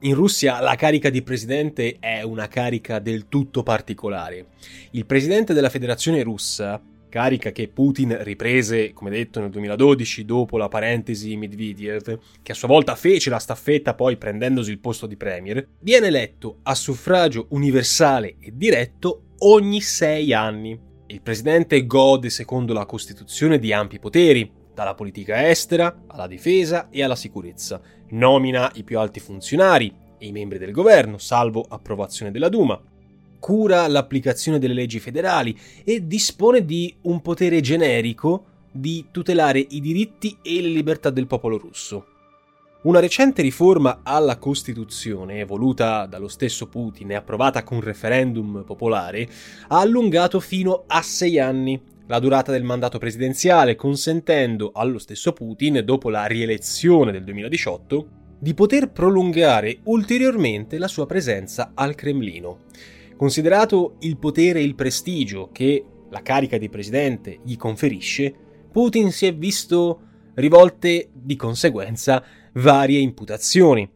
In 0.00 0.14
Russia 0.14 0.60
la 0.60 0.76
carica 0.76 1.10
di 1.10 1.20
presidente 1.20 1.98
è 2.00 2.22
una 2.22 2.48
carica 2.48 3.00
del 3.00 3.28
tutto 3.28 3.62
particolare. 3.62 4.46
Il 4.92 5.04
presidente 5.04 5.52
della 5.52 5.68
federazione 5.68 6.22
russa, 6.22 6.80
carica 7.10 7.52
che 7.52 7.68
Putin 7.68 8.16
riprese, 8.22 8.94
come 8.94 9.10
detto, 9.10 9.40
nel 9.40 9.50
2012 9.50 10.24
dopo 10.24 10.56
la 10.56 10.68
parentesi 10.68 11.36
Medvedev, 11.36 12.18
che 12.42 12.52
a 12.52 12.54
sua 12.54 12.68
volta 12.68 12.94
fece 12.94 13.28
la 13.28 13.38
staffetta 13.38 13.92
poi 13.92 14.16
prendendosi 14.16 14.70
il 14.70 14.78
posto 14.78 15.06
di 15.06 15.16
premier, 15.16 15.66
viene 15.80 16.06
eletto 16.06 16.60
a 16.62 16.74
suffragio 16.74 17.44
universale 17.50 18.36
e 18.40 18.52
diretto 18.54 19.24
ogni 19.38 19.80
sei 19.80 20.32
anni. 20.32 20.78
Il 21.06 21.20
presidente 21.22 21.86
gode, 21.86 22.30
secondo 22.30 22.72
la 22.72 22.86
Costituzione, 22.86 23.58
di 23.58 23.72
ampi 23.72 23.98
poteri, 23.98 24.50
dalla 24.74 24.94
politica 24.94 25.48
estera 25.48 26.02
alla 26.06 26.26
difesa 26.26 26.88
e 26.90 27.02
alla 27.02 27.16
sicurezza. 27.16 27.80
Nomina 28.10 28.70
i 28.74 28.84
più 28.84 28.98
alti 28.98 29.20
funzionari 29.20 29.92
e 30.18 30.26
i 30.26 30.32
membri 30.32 30.58
del 30.58 30.72
governo, 30.72 31.18
salvo 31.18 31.64
approvazione 31.68 32.30
della 32.30 32.48
Duma. 32.48 32.80
Cura 33.38 33.86
l'applicazione 33.86 34.58
delle 34.58 34.74
leggi 34.74 34.98
federali 34.98 35.56
e 35.84 36.06
dispone 36.06 36.64
di 36.64 36.94
un 37.02 37.20
potere 37.20 37.60
generico 37.60 38.44
di 38.70 39.06
tutelare 39.10 39.64
i 39.70 39.80
diritti 39.80 40.36
e 40.42 40.60
le 40.60 40.68
libertà 40.68 41.10
del 41.10 41.26
popolo 41.26 41.56
russo. 41.56 42.17
Una 42.80 43.00
recente 43.00 43.42
riforma 43.42 44.02
alla 44.04 44.38
Costituzione, 44.38 45.44
voluta 45.44 46.06
dallo 46.06 46.28
stesso 46.28 46.68
Putin 46.68 47.10
e 47.10 47.16
approvata 47.16 47.64
con 47.64 47.80
referendum 47.80 48.62
popolare, 48.64 49.28
ha 49.66 49.80
allungato 49.80 50.38
fino 50.38 50.84
a 50.86 51.02
sei 51.02 51.40
anni 51.40 51.80
la 52.06 52.20
durata 52.20 52.52
del 52.52 52.62
mandato 52.62 52.98
presidenziale, 52.98 53.74
consentendo 53.74 54.70
allo 54.72 54.98
stesso 54.98 55.32
Putin, 55.32 55.82
dopo 55.84 56.08
la 56.08 56.26
rielezione 56.26 57.10
del 57.10 57.24
2018, 57.24 58.08
di 58.38 58.54
poter 58.54 58.92
prolungare 58.92 59.80
ulteriormente 59.84 60.78
la 60.78 60.86
sua 60.86 61.04
presenza 61.04 61.72
al 61.74 61.96
Cremlino. 61.96 62.58
Considerato 63.16 63.96
il 64.02 64.18
potere 64.18 64.60
e 64.60 64.62
il 64.62 64.76
prestigio 64.76 65.50
che 65.50 65.84
la 66.10 66.22
carica 66.22 66.56
di 66.56 66.68
presidente 66.68 67.40
gli 67.42 67.56
conferisce, 67.56 68.32
Putin 68.70 69.10
si 69.10 69.26
è 69.26 69.34
visto 69.34 70.02
rivolte 70.34 71.08
di 71.12 71.34
conseguenza 71.34 72.22
varie 72.58 72.98
imputazioni 72.98 73.88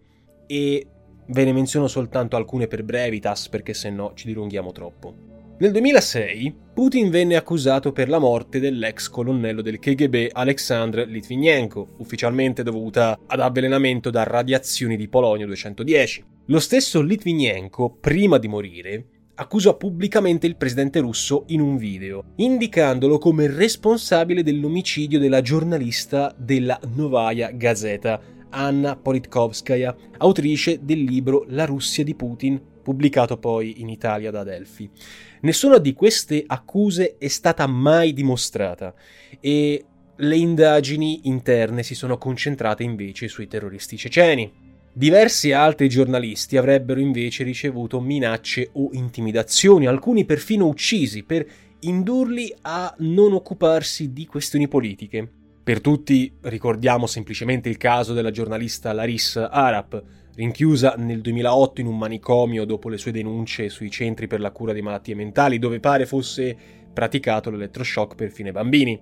e 0.47 0.87
ve 1.27 1.45
ne 1.45 1.53
menziono 1.53 1.89
soltanto 1.89 2.37
alcune 2.37 2.67
per 2.67 2.85
brevitas 2.85 3.49
perché 3.49 3.75
se 3.75 3.91
no 3.91 4.13
ci 4.15 4.27
dilunghiamo 4.27 4.73
troppo. 4.73 5.31
Nel 5.59 5.71
2006 5.71 6.55
Putin 6.75 7.11
venne 7.11 7.37
accusato 7.37 7.93
per 7.93 8.09
la 8.09 8.19
morte 8.19 8.59
dell'ex 8.59 9.09
colonnello 9.09 9.63
del 9.63 9.79
KGB 9.79 10.29
Alexandr 10.33 11.05
Litvinenko, 11.07 11.95
ufficialmente 11.99 12.63
dovuta 12.63 13.19
ad 13.27 13.41
avvelenamento 13.41 14.11
da 14.11 14.25
radiazioni 14.25 14.97
di 14.97 15.09
polonio 15.09 15.47
210. 15.47 16.25
Lo 16.47 16.59
stesso 16.59 17.01
Litvinenko, 17.01 17.97
prima 18.01 18.39
di 18.39 18.49
morire, 18.49 19.07
accusò 19.35 19.77
pubblicamente 19.77 20.47
il 20.47 20.57
presidente 20.57 21.01
russo 21.01 21.45
in 21.49 21.61
un 21.61 21.77
video, 21.77 22.33
indicandolo 22.37 23.19
come 23.19 23.47
responsabile 23.47 24.43
dell'omicidio 24.43 25.19
della 25.19 25.41
giornalista 25.41 26.35
della 26.37 26.79
Novaya 26.95 27.51
Gazeta, 27.51 28.21
Anna 28.53 28.97
Politkovskaya, 28.97 29.97
autrice 30.19 30.85
del 30.85 31.03
libro 31.03 31.45
La 31.49 31.65
Russia 31.65 32.05
di 32.05 32.15
Putin, 32.15 32.61
pubblicato 32.83 33.39
poi 33.39 33.81
in 33.81 33.89
Italia 33.89 34.31
da 34.31 34.45
Delphi. 34.45 34.89
Nessuna 35.41 35.79
di 35.79 35.93
queste 35.95 36.45
accuse 36.47 37.17
è 37.19 37.29
stata 37.29 37.67
mai 37.67 38.13
dimostrata 38.13 38.95
e 39.41 39.85
le 40.15 40.37
indagini 40.37 41.21
interne 41.25 41.83
si 41.83 41.95
sono 41.95 42.19
concentrate 42.19 42.83
invece 42.83 43.29
sui 43.29 43.49
terroristi 43.49 43.97
ceceni. 43.97 44.53
Diversi 44.93 45.53
altri 45.53 45.89
giornalisti 45.89 46.59
avrebbero 46.59 47.01
invece 47.01 47.45
ricevuto 47.45 47.99
minacce 47.99 48.69
o 48.75 48.91
intimidazioni, 48.93 49.87
alcuni 49.87 50.27
perfino 50.27 50.67
uccisi, 50.67 51.23
per 51.23 51.47
indurli 51.81 52.55
a 52.63 52.95
non 52.99 53.33
occuparsi 53.33 54.13
di 54.13 54.27
questioni 54.27 54.69
politiche. 54.69 55.42
Per 55.65 55.81
tutti 55.81 56.39
ricordiamo 56.41 57.07
semplicemente 57.07 57.69
il 57.69 57.77
caso 57.77 58.15
della 58.15 58.33
giornalista 58.33 58.93
Larissa 58.93 59.49
Arap, 59.49 60.03
rinchiusa 60.35 60.95
nel 60.99 61.21
2008 61.21 61.81
in 61.81 61.87
un 61.87 61.97
manicomio 61.97 62.65
dopo 62.65 62.89
le 62.89 62.99
sue 62.99 63.13
denunce 63.13 63.69
sui 63.69 63.89
centri 63.89 64.27
per 64.27 64.41
la 64.41 64.51
cura 64.51 64.73
di 64.73 64.83
malattie 64.83 65.15
mentali, 65.15 65.61
dove 65.61 65.79
pare 65.79 66.05
fosse 66.05 66.57
praticato 66.93 67.49
l'elettroshock 67.49 68.17
per 68.17 68.33
fine 68.33 68.51
bambini. 68.51 69.01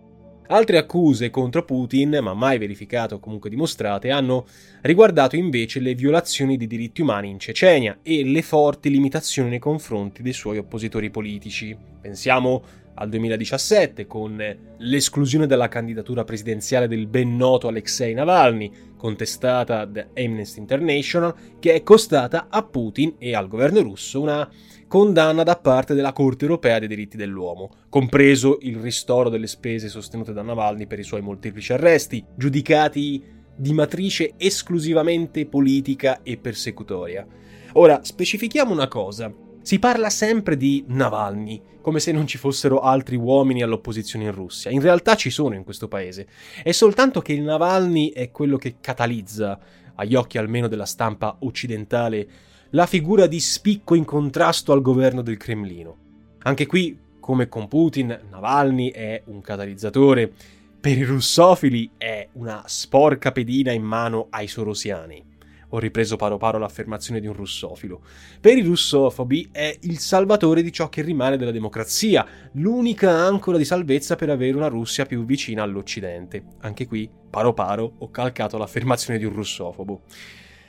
Altre 0.48 0.76
accuse 0.76 1.30
contro 1.30 1.64
Putin, 1.64 2.18
ma 2.20 2.34
mai 2.34 2.58
verificate 2.58 3.14
o 3.14 3.20
comunque 3.20 3.48
dimostrate, 3.48 4.10
hanno 4.10 4.44
riguardato 4.82 5.36
invece 5.36 5.80
le 5.80 5.94
violazioni 5.94 6.58
di 6.58 6.66
diritti 6.66 7.00
umani 7.00 7.30
in 7.30 7.38
Cecenia 7.38 8.00
e 8.02 8.22
le 8.22 8.42
forti 8.42 8.90
limitazioni 8.90 9.48
nei 9.48 9.60
confronti 9.60 10.22
dei 10.22 10.34
suoi 10.34 10.58
oppositori 10.58 11.08
politici. 11.08 11.74
Pensiamo 12.02 12.62
al 12.94 13.08
2017 13.08 14.06
con 14.06 14.42
l'esclusione 14.78 15.46
dalla 15.46 15.68
candidatura 15.68 16.24
presidenziale 16.24 16.88
del 16.88 17.06
ben 17.06 17.36
noto 17.36 17.68
Alexei 17.68 18.14
Navalny, 18.14 18.70
contestata 18.96 19.84
da 19.84 20.06
Amnesty 20.14 20.60
International, 20.60 21.34
che 21.58 21.74
è 21.74 21.82
costata 21.82 22.48
a 22.50 22.62
Putin 22.62 23.14
e 23.18 23.34
al 23.34 23.48
governo 23.48 23.80
russo 23.80 24.20
una 24.20 24.48
condanna 24.86 25.44
da 25.44 25.56
parte 25.56 25.94
della 25.94 26.12
Corte 26.12 26.44
europea 26.44 26.78
dei 26.78 26.88
diritti 26.88 27.16
dell'uomo, 27.16 27.70
compreso 27.88 28.58
il 28.62 28.76
ristoro 28.76 29.28
delle 29.28 29.46
spese 29.46 29.88
sostenute 29.88 30.32
da 30.32 30.42
Navalny 30.42 30.86
per 30.86 30.98
i 30.98 31.04
suoi 31.04 31.20
molteplici 31.20 31.72
arresti, 31.72 32.24
giudicati 32.34 33.22
di 33.54 33.72
matrice 33.72 34.32
esclusivamente 34.36 35.46
politica 35.46 36.22
e 36.22 36.38
persecutoria. 36.38 37.26
Ora, 37.74 38.02
specifichiamo 38.02 38.72
una 38.72 38.88
cosa. 38.88 39.32
Si 39.62 39.78
parla 39.78 40.08
sempre 40.08 40.56
di 40.56 40.84
Navalny, 40.88 41.60
come 41.82 42.00
se 42.00 42.12
non 42.12 42.26
ci 42.26 42.38
fossero 42.38 42.80
altri 42.80 43.16
uomini 43.16 43.62
all'opposizione 43.62 44.24
in 44.24 44.32
Russia. 44.32 44.70
In 44.70 44.80
realtà 44.80 45.16
ci 45.16 45.28
sono 45.28 45.54
in 45.54 45.64
questo 45.64 45.86
paese. 45.86 46.26
È 46.62 46.72
soltanto 46.72 47.20
che 47.20 47.34
il 47.34 47.42
Navalny 47.42 48.10
è 48.10 48.30
quello 48.30 48.56
che 48.56 48.76
catalizza, 48.80 49.58
agli 49.96 50.14
occhi 50.14 50.38
almeno 50.38 50.66
della 50.66 50.86
stampa 50.86 51.36
occidentale, 51.40 52.28
la 52.70 52.86
figura 52.86 53.26
di 53.26 53.38
spicco 53.38 53.94
in 53.94 54.06
contrasto 54.06 54.72
al 54.72 54.80
governo 54.80 55.20
del 55.20 55.36
Cremlino. 55.36 55.96
Anche 56.44 56.64
qui, 56.64 56.98
come 57.20 57.48
con 57.48 57.68
Putin, 57.68 58.18
Navalny 58.30 58.90
è 58.90 59.22
un 59.26 59.42
catalizzatore. 59.42 60.32
Per 60.80 60.96
i 60.96 61.04
russofili 61.04 61.90
è 61.98 62.26
una 62.32 62.62
sporca 62.66 63.30
pedina 63.30 63.72
in 63.72 63.82
mano 63.82 64.28
ai 64.30 64.48
sorosiani 64.48 65.30
ho 65.70 65.78
ripreso 65.78 66.16
paro 66.16 66.36
paro 66.36 66.58
l'affermazione 66.58 67.20
di 67.20 67.26
un 67.26 67.34
russofilo. 67.34 68.02
Per 68.40 68.56
i 68.56 68.62
russofobi 68.62 69.48
è 69.52 69.76
il 69.82 69.98
salvatore 69.98 70.62
di 70.62 70.72
ciò 70.72 70.88
che 70.88 71.02
rimane 71.02 71.36
della 71.36 71.50
democrazia, 71.50 72.26
l'unica 72.52 73.10
ancora 73.10 73.58
di 73.58 73.64
salvezza 73.64 74.16
per 74.16 74.30
avere 74.30 74.56
una 74.56 74.68
Russia 74.68 75.06
più 75.06 75.24
vicina 75.24 75.62
all'Occidente. 75.62 76.44
Anche 76.60 76.86
qui, 76.86 77.08
paro 77.30 77.52
paro, 77.52 77.94
ho 77.98 78.10
calcato 78.10 78.58
l'affermazione 78.58 79.18
di 79.18 79.24
un 79.24 79.32
russofobo. 79.32 80.02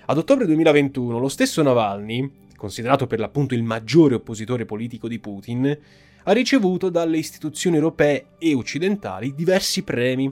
Ad 0.05 0.17
ottobre 0.17 0.45
2021 0.45 1.19
lo 1.19 1.29
stesso 1.29 1.61
Navalny, 1.61 2.29
considerato 2.55 3.07
per 3.07 3.19
l'appunto 3.19 3.53
il 3.53 3.63
maggiore 3.63 4.15
oppositore 4.15 4.65
politico 4.65 5.07
di 5.07 5.19
Putin, 5.19 5.77
ha 6.23 6.31
ricevuto 6.33 6.89
dalle 6.89 7.17
istituzioni 7.17 7.77
europee 7.77 8.27
e 8.37 8.53
occidentali 8.53 9.33
diversi 9.33 9.83
premi 9.83 10.31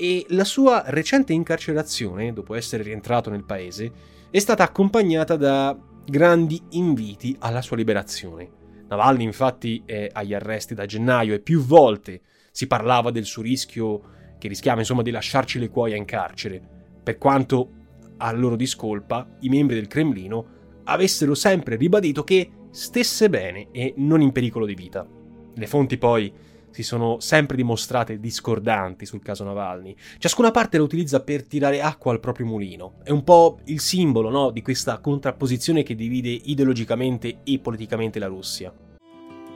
e 0.00 0.24
la 0.28 0.44
sua 0.44 0.84
recente 0.86 1.32
incarcerazione, 1.32 2.32
dopo 2.32 2.54
essere 2.54 2.84
rientrato 2.84 3.30
nel 3.30 3.44
paese, 3.44 3.90
è 4.30 4.38
stata 4.38 4.62
accompagnata 4.62 5.34
da 5.34 5.76
grandi 6.06 6.62
inviti 6.70 7.34
alla 7.40 7.60
sua 7.60 7.76
liberazione. 7.76 8.48
Navalny 8.88 9.24
infatti 9.24 9.82
è 9.84 10.08
agli 10.12 10.34
arresti 10.34 10.74
da 10.74 10.86
gennaio 10.86 11.34
e 11.34 11.40
più 11.40 11.62
volte 11.62 12.20
si 12.52 12.68
parlava 12.68 13.10
del 13.10 13.24
suo 13.24 13.42
rischio 13.42 14.02
che 14.38 14.46
rischiava 14.46 14.78
insomma 14.78 15.02
di 15.02 15.10
lasciarci 15.10 15.58
le 15.58 15.68
cuoia 15.68 15.96
in 15.96 16.04
carcere, 16.04 16.62
per 17.02 17.18
quanto 17.18 17.70
a 18.18 18.30
loro 18.30 18.54
discolpa 18.54 19.28
i 19.40 19.48
membri 19.48 19.74
del 19.74 19.88
Cremlino 19.88 20.46
avessero 20.84 21.34
sempre 21.34 21.74
ribadito 21.74 22.22
che 22.22 22.50
stesse 22.70 23.28
bene 23.28 23.68
e 23.72 23.94
non 23.96 24.20
in 24.20 24.30
pericolo 24.30 24.64
di 24.64 24.74
vita. 24.74 25.06
Le 25.54 25.66
fonti 25.66 25.98
poi 25.98 26.32
si 26.78 26.84
sono 26.84 27.18
sempre 27.18 27.56
dimostrate 27.56 28.20
discordanti 28.20 29.04
sul 29.04 29.20
caso 29.20 29.42
Navalny. 29.42 29.96
Ciascuna 30.18 30.52
parte 30.52 30.78
lo 30.78 30.84
utilizza 30.84 31.18
per 31.18 31.42
tirare 31.42 31.82
acqua 31.82 32.12
al 32.12 32.20
proprio 32.20 32.46
mulino. 32.46 33.00
È 33.02 33.10
un 33.10 33.24
po' 33.24 33.58
il 33.64 33.80
simbolo 33.80 34.30
no, 34.30 34.50
di 34.50 34.62
questa 34.62 34.98
contrapposizione 34.98 35.82
che 35.82 35.96
divide 35.96 36.28
ideologicamente 36.28 37.38
e 37.42 37.58
politicamente 37.58 38.20
la 38.20 38.28
Russia. 38.28 38.72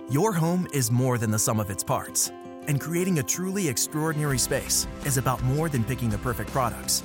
Your 0.09 0.37
home 0.37 0.67
is 0.73 0.89
more 0.89 1.17
than 1.17 1.31
the 1.31 1.39
sum 1.39 1.61
of 1.61 1.71
its 1.71 1.85
parts, 1.85 2.33
and 2.67 2.81
creating 2.81 3.21
a 3.21 3.23
truly 3.23 3.69
extraordinary 3.69 4.37
space 4.37 4.89
is 5.05 5.17
about 5.17 5.41
more 5.43 5.71
than 5.71 5.85
picking 5.85 6.11
the 6.11 6.19
perfect 6.19 6.51
products. 6.51 7.05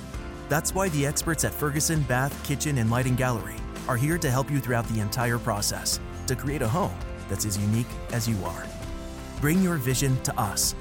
That's 0.50 0.74
why 0.74 0.90
the 0.90 1.06
experts 1.06 1.44
at 1.44 1.54
Ferguson 1.54 2.02
Bath, 2.08 2.34
Kitchen, 2.44 2.80
and 2.80 2.90
Lighting 2.90 3.16
Gallery 3.16 3.58
are 3.88 3.98
here 3.98 4.18
to 4.18 4.32
help 4.32 4.50
you 4.50 4.60
throughout 4.60 4.88
the 4.88 5.00
entire 5.00 5.38
process 5.38 6.00
to 6.26 6.36
create 6.36 6.64
a 6.64 6.68
home 6.68 6.98
that's 7.30 7.46
as 7.46 7.56
unique 7.56 7.94
as 8.12 8.28
you 8.28 8.36
are. 8.44 8.66
Bring 9.42 9.62
your 9.62 9.78
vision 9.78 10.20
to 10.24 10.40
us. 10.40 10.76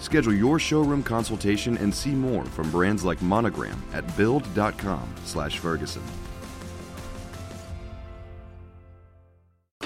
Schedule 0.00 0.34
your 0.34 0.58
showroom 0.58 1.02
consultation 1.02 1.76
and 1.78 1.94
see 1.94 2.12
more 2.12 2.44
from 2.44 2.70
brands 2.70 3.04
like 3.04 3.20
Monogram 3.20 3.82
at 3.92 4.04
build.com/ferguson. 4.16 6.02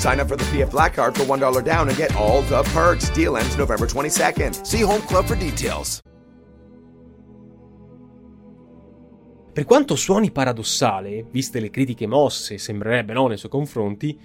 Sign 0.00 0.18
up 0.18 0.28
for 0.28 0.36
the 0.38 0.44
PF 0.44 0.70
Black 0.70 0.94
Card 0.94 1.14
for 1.14 1.26
$1 1.26 1.62
down 1.62 1.88
and 1.88 1.94
get 1.94 2.14
all 2.16 2.40
the 2.44 2.62
perks. 2.72 3.10
Deal 3.12 3.36
ends 3.36 3.54
November 3.56 3.86
22nd. 3.86 4.62
See 4.64 4.82
Home 4.82 5.04
Club 5.04 5.26
for 5.26 5.36
details. 5.36 6.00
Per 9.52 9.64
quanto 9.66 9.96
suoni 9.96 10.30
paradossale, 10.30 11.26
viste 11.30 11.60
le 11.60 11.68
critiche 11.68 12.06
mosse, 12.06 12.56
sembrerebbe 12.56 13.12
no 13.12 13.26
nei 13.26 13.36
suoi 13.36 13.50
confronti, 13.50 14.18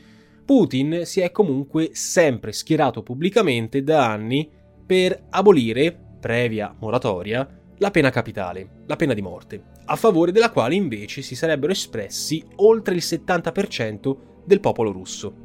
Putin 0.46 1.02
si 1.04 1.20
è 1.20 1.32
comunque 1.32 1.90
sempre 1.92 2.54
schierato 2.54 3.04
pubblicamente 3.04 3.84
da 3.84 4.10
anni 4.10 4.50
per 4.86 5.26
abolire, 5.32 5.94
previa 6.22 6.74
moratoria, 6.80 7.46
la 7.80 7.92
pena 7.92 8.12
capitale, 8.12 8.84
la 8.86 8.96
pena 8.96 9.14
di 9.14 9.22
morte, 9.22 9.62
a 9.84 9.98
favore 9.98 10.32
della 10.32 10.52
quale 10.52 10.76
invece 10.76 11.22
si 11.22 11.36
sarebbero 11.36 11.74
espressi 11.74 12.42
oltre 12.58 12.96
il 12.96 13.04
70% 13.04 14.16
del 14.46 14.62
popolo 14.62 14.94
russo. 14.94 15.45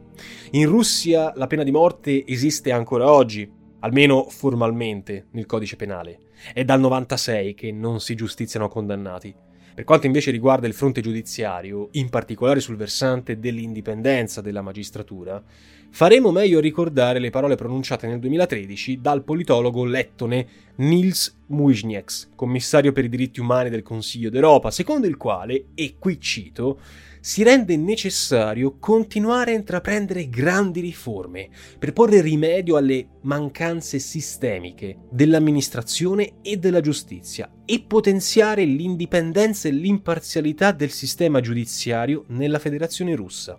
In 0.53 0.67
Russia 0.67 1.33
la 1.37 1.47
pena 1.47 1.63
di 1.63 1.71
morte 1.71 2.27
esiste 2.27 2.73
ancora 2.73 3.11
oggi, 3.11 3.51
almeno 3.81 4.29
formalmente, 4.29 5.27
nel 5.33 5.47
codice 5.47 5.77
penale. 5.77 6.19
È 6.53 6.65
dal 6.65 6.81
96 6.81 7.55
che 7.55 7.73
non 7.73 8.01
si 8.01 8.15
giustiziano 8.15 8.69
condannati. 8.69 9.35
Per 9.73 9.85
quanto 9.85 10.07
invece 10.07 10.31
riguarda 10.31 10.67
il 10.67 10.75
fronte 10.75 11.01
giudiziario, 11.01 11.89
in 11.93 12.11
particolare 12.11 12.61
sul 12.61 12.77
versante 12.77 13.39
dell'indipendenza 13.39 14.41
della 14.41 14.63
magistratura, 14.63 15.43
faremo 15.91 16.31
meglio 16.31 16.61
ricordare 16.61 17.19
le 17.19 17.31
parole 17.31 17.57
pronunciate 17.57 18.07
nel 18.07 18.19
2013 18.19 19.01
dal 19.01 19.23
politologo 19.23 19.85
lettone 19.85 20.47
Nils 20.77 21.37
Muizhnieks, 21.47 22.31
commissario 22.35 22.93
per 22.93 23.05
i 23.05 23.09
diritti 23.09 23.41
umani 23.41 23.71
del 23.71 23.83
Consiglio 23.83 24.31
d'Europa, 24.31 24.71
secondo 24.71 25.07
il 25.07 25.17
quale, 25.17 25.67
e 25.75 25.97
qui 25.99 26.21
cito, 26.21 26.79
si 27.21 27.43
rende 27.43 27.77
necessario 27.77 28.79
continuare 28.79 29.53
a 29.53 29.57
intraprendere 29.57 30.31
grandi 30.31 30.81
riforme 30.81 31.51
per 31.79 31.93
porre 31.93 32.23
rimedio 32.23 32.77
alle 32.77 33.07
mancanze 33.23 33.99
sistemiche 33.99 34.97
dell'amministrazione 35.11 36.41
e 36.41 36.57
della 36.57 36.81
giustizia 36.81 37.51
e 37.67 37.85
potenziare 37.87 38.65
l'indipendenza 38.65 39.69
e 39.69 39.73
l'imparzialità 39.73 40.73
del 40.73 40.91
sistema 40.91 41.41
giudiziario 41.41 42.25
nella 42.29 42.59
Federazione 42.59 43.15
russa. 43.15 43.59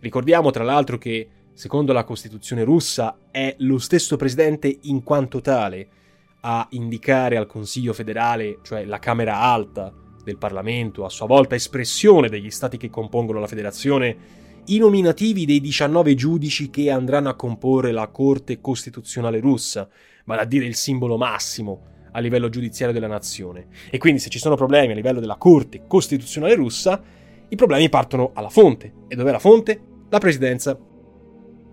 Ricordiamo 0.00 0.50
tra 0.50 0.64
l'altro 0.64 0.98
che, 0.98 1.28
secondo 1.56 1.94
la 1.94 2.04
Costituzione 2.04 2.64
russa, 2.64 3.16
è 3.30 3.54
lo 3.60 3.78
stesso 3.78 4.16
presidente 4.16 4.78
in 4.82 5.02
quanto 5.02 5.40
tale 5.40 5.88
a 6.40 6.66
indicare 6.72 7.38
al 7.38 7.46
Consiglio 7.46 7.94
federale, 7.94 8.58
cioè 8.62 8.84
la 8.84 8.98
Camera 8.98 9.40
alta, 9.40 9.90
del 10.22 10.36
Parlamento, 10.36 11.06
a 11.06 11.08
sua 11.08 11.26
volta 11.26 11.54
espressione 11.54 12.28
degli 12.28 12.50
stati 12.50 12.76
che 12.76 12.90
compongono 12.90 13.40
la 13.40 13.46
federazione, 13.46 14.16
i 14.66 14.78
nominativi 14.78 15.46
dei 15.46 15.60
19 15.60 16.14
giudici 16.14 16.68
che 16.68 16.90
andranno 16.90 17.30
a 17.30 17.36
comporre 17.36 17.90
la 17.90 18.08
Corte 18.08 18.60
Costituzionale 18.60 19.40
russa, 19.40 19.88
vale 20.24 20.42
a 20.42 20.44
dire 20.44 20.66
il 20.66 20.74
simbolo 20.74 21.16
massimo 21.16 21.94
a 22.12 22.18
livello 22.20 22.50
giudiziario 22.50 22.92
della 22.92 23.06
nazione. 23.06 23.68
E 23.88 23.96
quindi 23.96 24.20
se 24.20 24.28
ci 24.28 24.38
sono 24.38 24.56
problemi 24.56 24.92
a 24.92 24.96
livello 24.96 25.20
della 25.20 25.36
Corte 25.36 25.84
Costituzionale 25.86 26.54
russa, 26.54 27.00
i 27.48 27.56
problemi 27.56 27.88
partono 27.88 28.32
alla 28.34 28.50
fonte. 28.50 28.92
E 29.08 29.16
dov'è 29.16 29.30
la 29.30 29.38
fonte? 29.38 29.80
La 30.10 30.18
presidenza. 30.18 30.76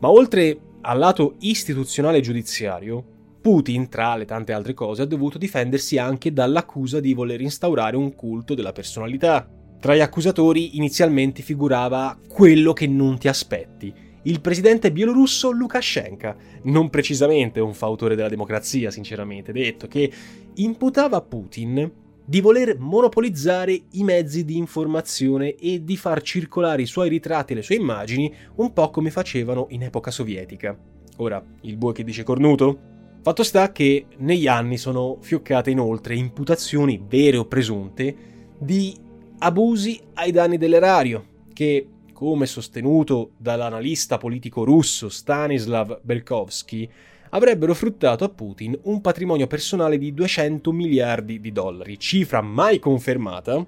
Ma 0.04 0.12
oltre 0.12 0.60
al 0.82 1.00
lato 1.00 1.36
istituzionale 1.40 2.18
e 2.18 2.22
giudiziario, 2.22 3.06
Putin, 3.40 3.88
tra 3.88 4.18
le 4.18 4.26
tante 4.26 4.52
altre 4.52 4.74
cose, 4.74 5.04
ha 5.04 5.06
dovuto 5.06 5.38
difendersi 5.38 5.98
anche 5.98 6.34
dall'accusa 6.34 7.00
di 7.00 7.14
voler 7.14 7.40
instaurare 7.40 7.96
un 7.96 8.14
culto 8.14 8.54
della 8.54 8.74
personalità. 8.74 9.48
Tra 9.80 9.96
gli 9.96 10.02
accusatori 10.02 10.76
inizialmente 10.76 11.42
figurava 11.42 12.20
quello 12.28 12.74
che 12.74 12.86
non 12.86 13.18
ti 13.18 13.30
aspetti, 13.30 13.94
il 14.24 14.42
presidente 14.42 14.92
bielorusso 14.92 15.52
Lukashenko, 15.52 16.36
non 16.64 16.90
precisamente 16.90 17.62
un 17.62 17.74
fautore 17.74 18.16
della 18.16 18.28
democrazia, 18.28 18.92
sinceramente 18.92 19.54
detto, 19.54 19.88
che 19.88 20.12
imputava 20.56 21.22
Putin 21.22 21.90
di 22.26 22.42
voler 22.42 22.78
monopolizzare 22.80 23.80
i 23.92 24.04
mezzi 24.04 24.46
di 24.46 24.58
informazione 24.58 25.56
e 25.56 25.84
di 25.84 25.98
far 25.98 26.22
circolare 26.22 26.82
i 26.82 26.88
suoi 26.88 27.10
ritratti 27.10 27.54
e 27.54 27.56
le 27.58 27.62
sue 27.62 27.76
immagini 27.76 28.34
un 28.56 28.72
po' 28.72 28.90
come 28.90 29.12
facevano 29.12 29.68
in 29.70 29.84
epoca 29.84 30.12
sovietica. 30.12 30.78
Ora, 31.18 31.44
il 31.62 31.78
bue 31.78 31.94
che 31.94 32.04
dice 32.04 32.24
cornuto? 32.24 32.92
Fatto 33.22 33.44
sta 33.44 33.72
che 33.72 34.06
negli 34.18 34.48
anni 34.48 34.78
sono 34.78 35.18
fioccate 35.22 35.70
inoltre 35.70 36.16
imputazioni 36.16 37.02
vere 37.08 37.38
o 37.38 37.46
presunte 37.46 38.16
di 38.58 38.96
abusi 39.40 40.00
ai 40.16 40.32
danni 40.32 40.58
dell'erario, 40.58 41.26
che, 41.54 41.88
come 42.12 42.46
sostenuto 42.46 43.32
dall'analista 43.38 44.18
politico 44.18 44.64
russo 44.64 45.10
Stanislav 45.10 46.00
Belkovsky, 46.02 46.90
avrebbero 47.34 47.74
fruttato 47.74 48.24
a 48.24 48.30
Putin 48.30 48.78
un 48.84 49.02
patrimonio 49.02 49.48
personale 49.48 49.98
di 49.98 50.14
200 50.14 50.72
miliardi 50.72 51.40
di 51.40 51.52
dollari, 51.52 52.00
cifra 52.00 52.42
mai 52.42 52.80
confermata, 52.80 53.66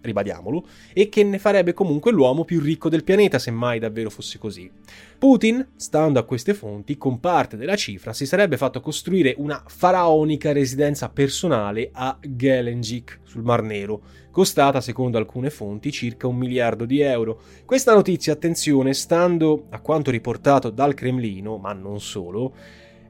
ribadiamolo, 0.00 0.66
e 0.92 1.08
che 1.08 1.22
ne 1.22 1.38
farebbe 1.38 1.72
comunque 1.72 2.12
l'uomo 2.12 2.44
più 2.44 2.60
ricco 2.60 2.88
del 2.88 3.04
pianeta 3.04 3.38
se 3.38 3.50
mai 3.50 3.78
davvero 3.78 4.10
fosse 4.10 4.38
così. 4.38 4.70
Putin, 5.16 5.66
stando 5.76 6.18
a 6.18 6.24
queste 6.24 6.54
fonti, 6.54 6.98
con 6.98 7.20
parte 7.20 7.56
della 7.56 7.76
cifra 7.76 8.12
si 8.12 8.26
sarebbe 8.26 8.56
fatto 8.56 8.80
costruire 8.80 9.34
una 9.38 9.62
faraonica 9.64 10.52
residenza 10.52 11.08
personale 11.08 11.90
a 11.92 12.18
Gelenjik, 12.20 13.20
sul 13.22 13.42
Mar 13.44 13.62
Nero, 13.62 14.02
costata, 14.30 14.80
secondo 14.80 15.18
alcune 15.18 15.50
fonti, 15.50 15.92
circa 15.92 16.26
un 16.26 16.36
miliardo 16.36 16.84
di 16.84 17.00
euro. 17.00 17.40
Questa 17.64 17.94
notizia, 17.94 18.32
attenzione, 18.32 18.92
stando 18.92 19.66
a 19.70 19.78
quanto 19.78 20.10
riportato 20.10 20.70
dal 20.70 20.94
Cremlino, 20.94 21.56
ma 21.56 21.72
non 21.72 22.00
solo, 22.00 22.52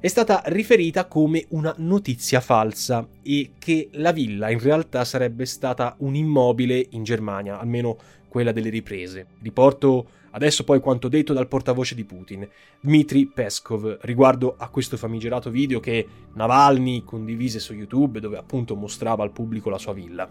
è 0.04 0.08
stata 0.08 0.42
riferita 0.48 1.06
come 1.06 1.46
una 1.52 1.74
notizia 1.78 2.42
falsa 2.42 3.08
e 3.22 3.52
che 3.58 3.88
la 3.92 4.12
villa 4.12 4.50
in 4.50 4.58
realtà 4.58 5.02
sarebbe 5.02 5.46
stata 5.46 5.94
un 6.00 6.14
immobile 6.14 6.88
in 6.90 7.04
Germania, 7.04 7.58
almeno 7.58 7.96
quella 8.28 8.52
delle 8.52 8.68
riprese. 8.68 9.28
Riporto 9.40 10.06
adesso 10.32 10.62
poi 10.62 10.80
quanto 10.80 11.08
detto 11.08 11.32
dal 11.32 11.48
portavoce 11.48 11.94
di 11.94 12.04
Putin, 12.04 12.46
Dmitry 12.80 13.30
Peskov, 13.32 14.00
riguardo 14.02 14.56
a 14.58 14.68
questo 14.68 14.98
famigerato 14.98 15.48
video 15.48 15.80
che 15.80 16.06
Navalny 16.34 17.02
condivise 17.02 17.58
su 17.58 17.72
YouTube 17.72 18.20
dove 18.20 18.36
appunto 18.36 18.76
mostrava 18.76 19.22
al 19.22 19.32
pubblico 19.32 19.70
la 19.70 19.78
sua 19.78 19.94
villa. 19.94 20.30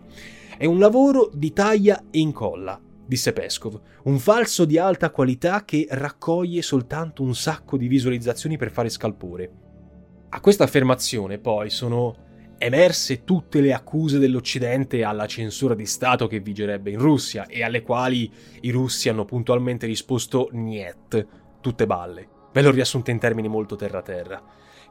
È 0.56 0.66
un 0.66 0.78
lavoro 0.78 1.32
di 1.34 1.52
taglia 1.52 2.00
e 2.12 2.20
incolla, 2.20 2.80
disse 3.06 3.34
Peskov, 3.34 3.80
un 4.04 4.20
falso 4.20 4.66
di 4.66 4.78
alta 4.78 5.12
qualità 5.12 5.66
che 5.66 5.88
raccoglie 5.90 6.62
soltanto 6.62 7.24
un 7.24 7.36
sacco 7.36 7.78
di 7.78 7.88
visualizzazioni 7.88 8.58
per 8.58 8.72
fare 8.72 8.90
scalpore. 8.90 9.52
A 10.30 10.40
questa 10.40 10.64
affermazione 10.64 11.38
poi 11.38 11.70
sono 11.70 12.16
emerse 12.58 13.24
tutte 13.24 13.60
le 13.62 13.74
accuse 13.74 14.20
dell'Occidente 14.20 15.04
alla 15.04 15.28
censura 15.28 15.76
di 15.76 15.86
Stato 15.86 16.28
che 16.28 16.40
vigerebbe 16.40 16.92
in 16.92 17.00
Russia 17.00 17.46
e 17.46 17.62
alle 17.62 17.82
quali 17.82 18.32
i 18.62 18.72
russi 18.72 19.10
hanno 19.10 19.26
puntualmente 19.26 19.86
risposto 19.86 20.50
niet, 20.54 21.28
tutte 21.60 21.86
balle. 21.86 22.28
Ve 22.54 22.62
l'ho 22.62 22.72
riassunta 22.72 23.12
in 23.12 23.20
termini 23.20 23.48
molto 23.48 23.76
terra-terra. 23.76 24.42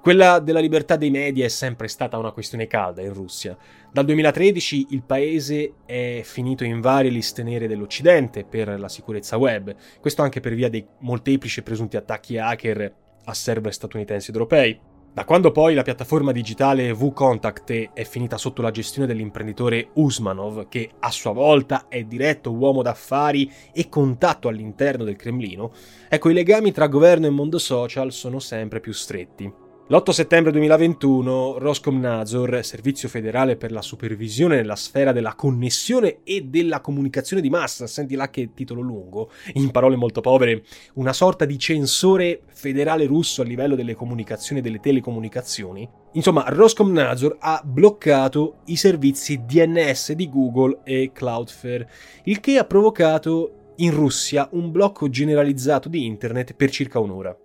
Quella 0.03 0.41
della 0.41 0.59
libertà 0.59 0.97
dei 0.97 1.11
media 1.11 1.45
è 1.45 1.49
sempre 1.49 1.87
stata 1.87 2.19
una 2.19 2.33
questione 2.33 2.67
calda 2.67 3.03
in 3.03 3.15
Russia. 3.15 3.57
Dal 3.93 4.05
2013 4.05 4.87
il 4.91 5.05
paese 5.05 5.75
è 5.87 6.23
finito 6.25 6.65
in 6.65 6.81
varie 6.81 7.09
liste 7.09 7.45
nere 7.45 7.69
dell'Occidente 7.69 8.43
per 8.45 8.81
la 8.81 8.88
sicurezza 8.88 9.37
web, 9.37 9.73
questo 10.01 10.23
anche 10.23 10.41
per 10.41 10.55
via 10.55 10.69
dei 10.69 10.85
molteplici 11.03 11.61
e 11.61 11.62
presunti 11.62 11.97
attacchi 11.97 12.37
hacker 12.37 12.95
a 13.27 13.33
server 13.33 13.73
statunitensi 13.73 14.31
ed 14.31 14.35
europei. 14.35 14.77
Da 15.12 15.25
quando 15.25 15.53
poi 15.53 15.75
la 15.75 15.83
piattaforma 15.83 16.33
digitale 16.33 16.93
VContact 16.93 17.91
è 17.93 18.03
finita 18.03 18.38
sotto 18.38 18.61
la 18.61 18.73
gestione 18.73 19.07
dell'imprenditore 19.07 19.91
Usmanov, 19.93 20.67
che 20.69 20.91
a 20.99 21.12
sua 21.12 21.31
volta 21.31 21.87
è 21.87 22.03
diretto 22.03 22.51
uomo 22.51 22.83
d'affari 22.83 23.49
e 23.73 23.88
contatto 23.88 24.49
all'interno 24.49 25.05
del 25.05 25.15
Cremlino, 25.15 25.71
ecco 26.09 26.29
i 26.29 26.35
legami 26.35 26.73
tra 26.73 26.88
governo 26.88 27.27
e 27.27 27.31
mondo 27.31 27.59
social 27.59 28.11
sono 28.11 28.41
sempre 28.41 28.81
più 28.81 28.93
stretti. 28.93 29.62
L'8 29.88 30.11
settembre 30.11 30.53
2021 30.53 31.59
Roskomnadzor, 31.59 32.61
Servizio 32.62 33.09
federale 33.09 33.57
per 33.57 33.73
la 33.73 33.83
supervisione 33.83 34.55
nella 34.55 34.77
sfera 34.77 35.11
della 35.11 35.35
connessione 35.35 36.21
e 36.23 36.42
della 36.42 36.81
comunicazione 36.81 37.42
di 37.42 37.51
massa, 37.51 37.88
senti 37.88 38.14
là 38.14 38.31
che 38.31 38.51
titolo 38.55 38.81
lungo, 38.81 39.31
in 39.55 39.73
parole 39.73 39.97
molto 39.97 40.21
povere, 40.21 40.62
una 40.95 41.12
sorta 41.12 41.45
di 41.45 41.59
censore 41.59 42.42
federale 42.47 43.07
russo 43.07 43.42
a 43.42 43.45
livello 43.45 43.75
delle 43.75 43.97
comunicazioni 43.97 44.61
e 44.61 44.62
delle 44.62 44.79
telecomunicazioni. 44.79 45.87
Insomma, 46.12 46.45
Roskomnadzor 46.47 47.38
ha 47.40 47.61
bloccato 47.64 48.61
i 48.66 48.77
servizi 48.77 49.45
DNS 49.45 50.12
di 50.12 50.29
Google 50.31 50.79
e 50.85 51.11
Cloudflare, 51.12 51.90
il 52.25 52.38
che 52.38 52.57
ha 52.57 52.64
provocato 52.64 53.73
in 53.77 53.90
Russia 53.90 54.49
un 54.53 54.71
blocco 54.71 55.11
generalizzato 55.11 55.88
di 55.88 56.07
internet 56.07 56.55
per 56.55 56.71
circa 56.71 57.01
un'ora. 57.01 57.37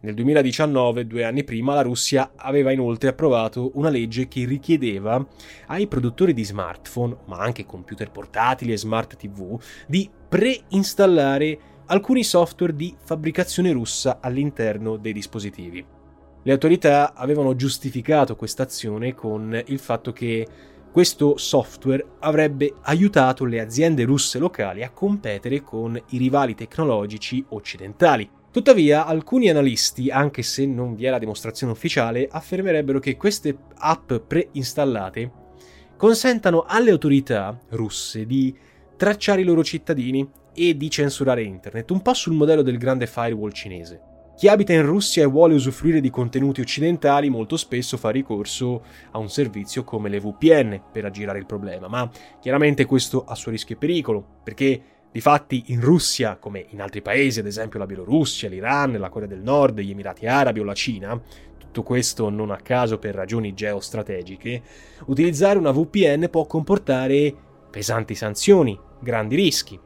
Nel 0.00 0.14
2019, 0.14 1.06
due 1.06 1.24
anni 1.24 1.44
prima, 1.44 1.74
la 1.74 1.82
Russia 1.82 2.32
aveva 2.36 2.70
inoltre 2.72 3.08
approvato 3.08 3.70
una 3.74 3.88
legge 3.88 4.28
che 4.28 4.44
richiedeva 4.44 5.24
ai 5.66 5.86
produttori 5.86 6.32
di 6.32 6.44
smartphone, 6.44 7.16
ma 7.26 7.38
anche 7.38 7.66
computer 7.66 8.10
portatili 8.10 8.72
e 8.72 8.78
smart 8.78 9.16
TV, 9.16 9.60
di 9.86 10.08
preinstallare 10.28 11.58
alcuni 11.86 12.22
software 12.22 12.74
di 12.74 12.94
fabbricazione 12.98 13.72
russa 13.72 14.18
all'interno 14.20 14.96
dei 14.96 15.12
dispositivi. 15.12 15.84
Le 16.42 16.52
autorità 16.52 17.14
avevano 17.14 17.54
giustificato 17.54 18.36
questa 18.36 18.62
azione 18.62 19.14
con 19.14 19.60
il 19.66 19.78
fatto 19.78 20.12
che 20.12 20.46
questo 20.90 21.36
software 21.36 22.04
avrebbe 22.20 22.74
aiutato 22.82 23.44
le 23.44 23.60
aziende 23.60 24.04
russe 24.04 24.38
locali 24.38 24.82
a 24.82 24.90
competere 24.90 25.62
con 25.62 26.00
i 26.10 26.18
rivali 26.18 26.54
tecnologici 26.54 27.44
occidentali, 27.50 28.28
Tuttavia, 28.52 29.06
alcuni 29.06 29.48
analisti, 29.48 30.10
anche 30.10 30.42
se 30.42 30.66
non 30.66 30.96
vi 30.96 31.04
è 31.04 31.10
la 31.10 31.20
dimostrazione 31.20 31.72
ufficiale, 31.72 32.26
affermerebbero 32.28 32.98
che 32.98 33.16
queste 33.16 33.56
app 33.76 34.12
preinstallate 34.12 35.30
consentano 35.96 36.64
alle 36.66 36.90
autorità 36.90 37.56
russe 37.68 38.26
di 38.26 38.52
tracciare 38.96 39.42
i 39.42 39.44
loro 39.44 39.62
cittadini 39.62 40.28
e 40.52 40.76
di 40.76 40.90
censurare 40.90 41.44
internet, 41.44 41.90
un 41.92 42.02
po' 42.02 42.12
sul 42.12 42.32
modello 42.32 42.62
del 42.62 42.76
grande 42.76 43.06
firewall 43.06 43.52
cinese. 43.52 44.00
Chi 44.36 44.48
abita 44.48 44.72
in 44.72 44.84
Russia 44.84 45.22
e 45.22 45.26
vuole 45.26 45.54
usufruire 45.54 46.00
di 46.00 46.10
contenuti 46.10 46.60
occidentali 46.60 47.28
molto 47.28 47.56
spesso 47.56 47.96
fa 47.96 48.10
ricorso 48.10 48.82
a 49.12 49.18
un 49.18 49.28
servizio 49.28 49.84
come 49.84 50.08
le 50.08 50.18
VPN 50.18 50.82
per 50.90 51.04
aggirare 51.04 51.38
il 51.38 51.46
problema, 51.46 51.86
ma 51.86 52.10
chiaramente 52.40 52.84
questo 52.84 53.22
ha 53.24 53.36
suo 53.36 53.52
rischio 53.52 53.76
e 53.76 53.78
pericolo, 53.78 54.40
perché 54.42 54.82
Difatti 55.12 55.64
in 55.66 55.80
Russia, 55.80 56.36
come 56.36 56.66
in 56.68 56.80
altri 56.80 57.02
paesi, 57.02 57.40
ad 57.40 57.46
esempio 57.46 57.80
la 57.80 57.86
Bielorussia, 57.86 58.48
l'Iran, 58.48 58.92
la 58.92 59.08
Corea 59.08 59.26
del 59.26 59.42
Nord, 59.42 59.80
gli 59.80 59.90
Emirati 59.90 60.26
Arabi 60.26 60.60
o 60.60 60.64
la 60.64 60.74
Cina, 60.74 61.20
tutto 61.58 61.82
questo 61.82 62.28
non 62.30 62.50
a 62.52 62.56
caso 62.56 62.98
per 62.98 63.16
ragioni 63.16 63.52
geostrategiche, 63.52 64.62
utilizzare 65.06 65.58
una 65.58 65.72
VPN 65.72 66.28
può 66.30 66.46
comportare 66.46 67.34
pesanti 67.70 68.14
sanzioni, 68.14 68.78
grandi 69.00 69.34
rischi. 69.34 69.78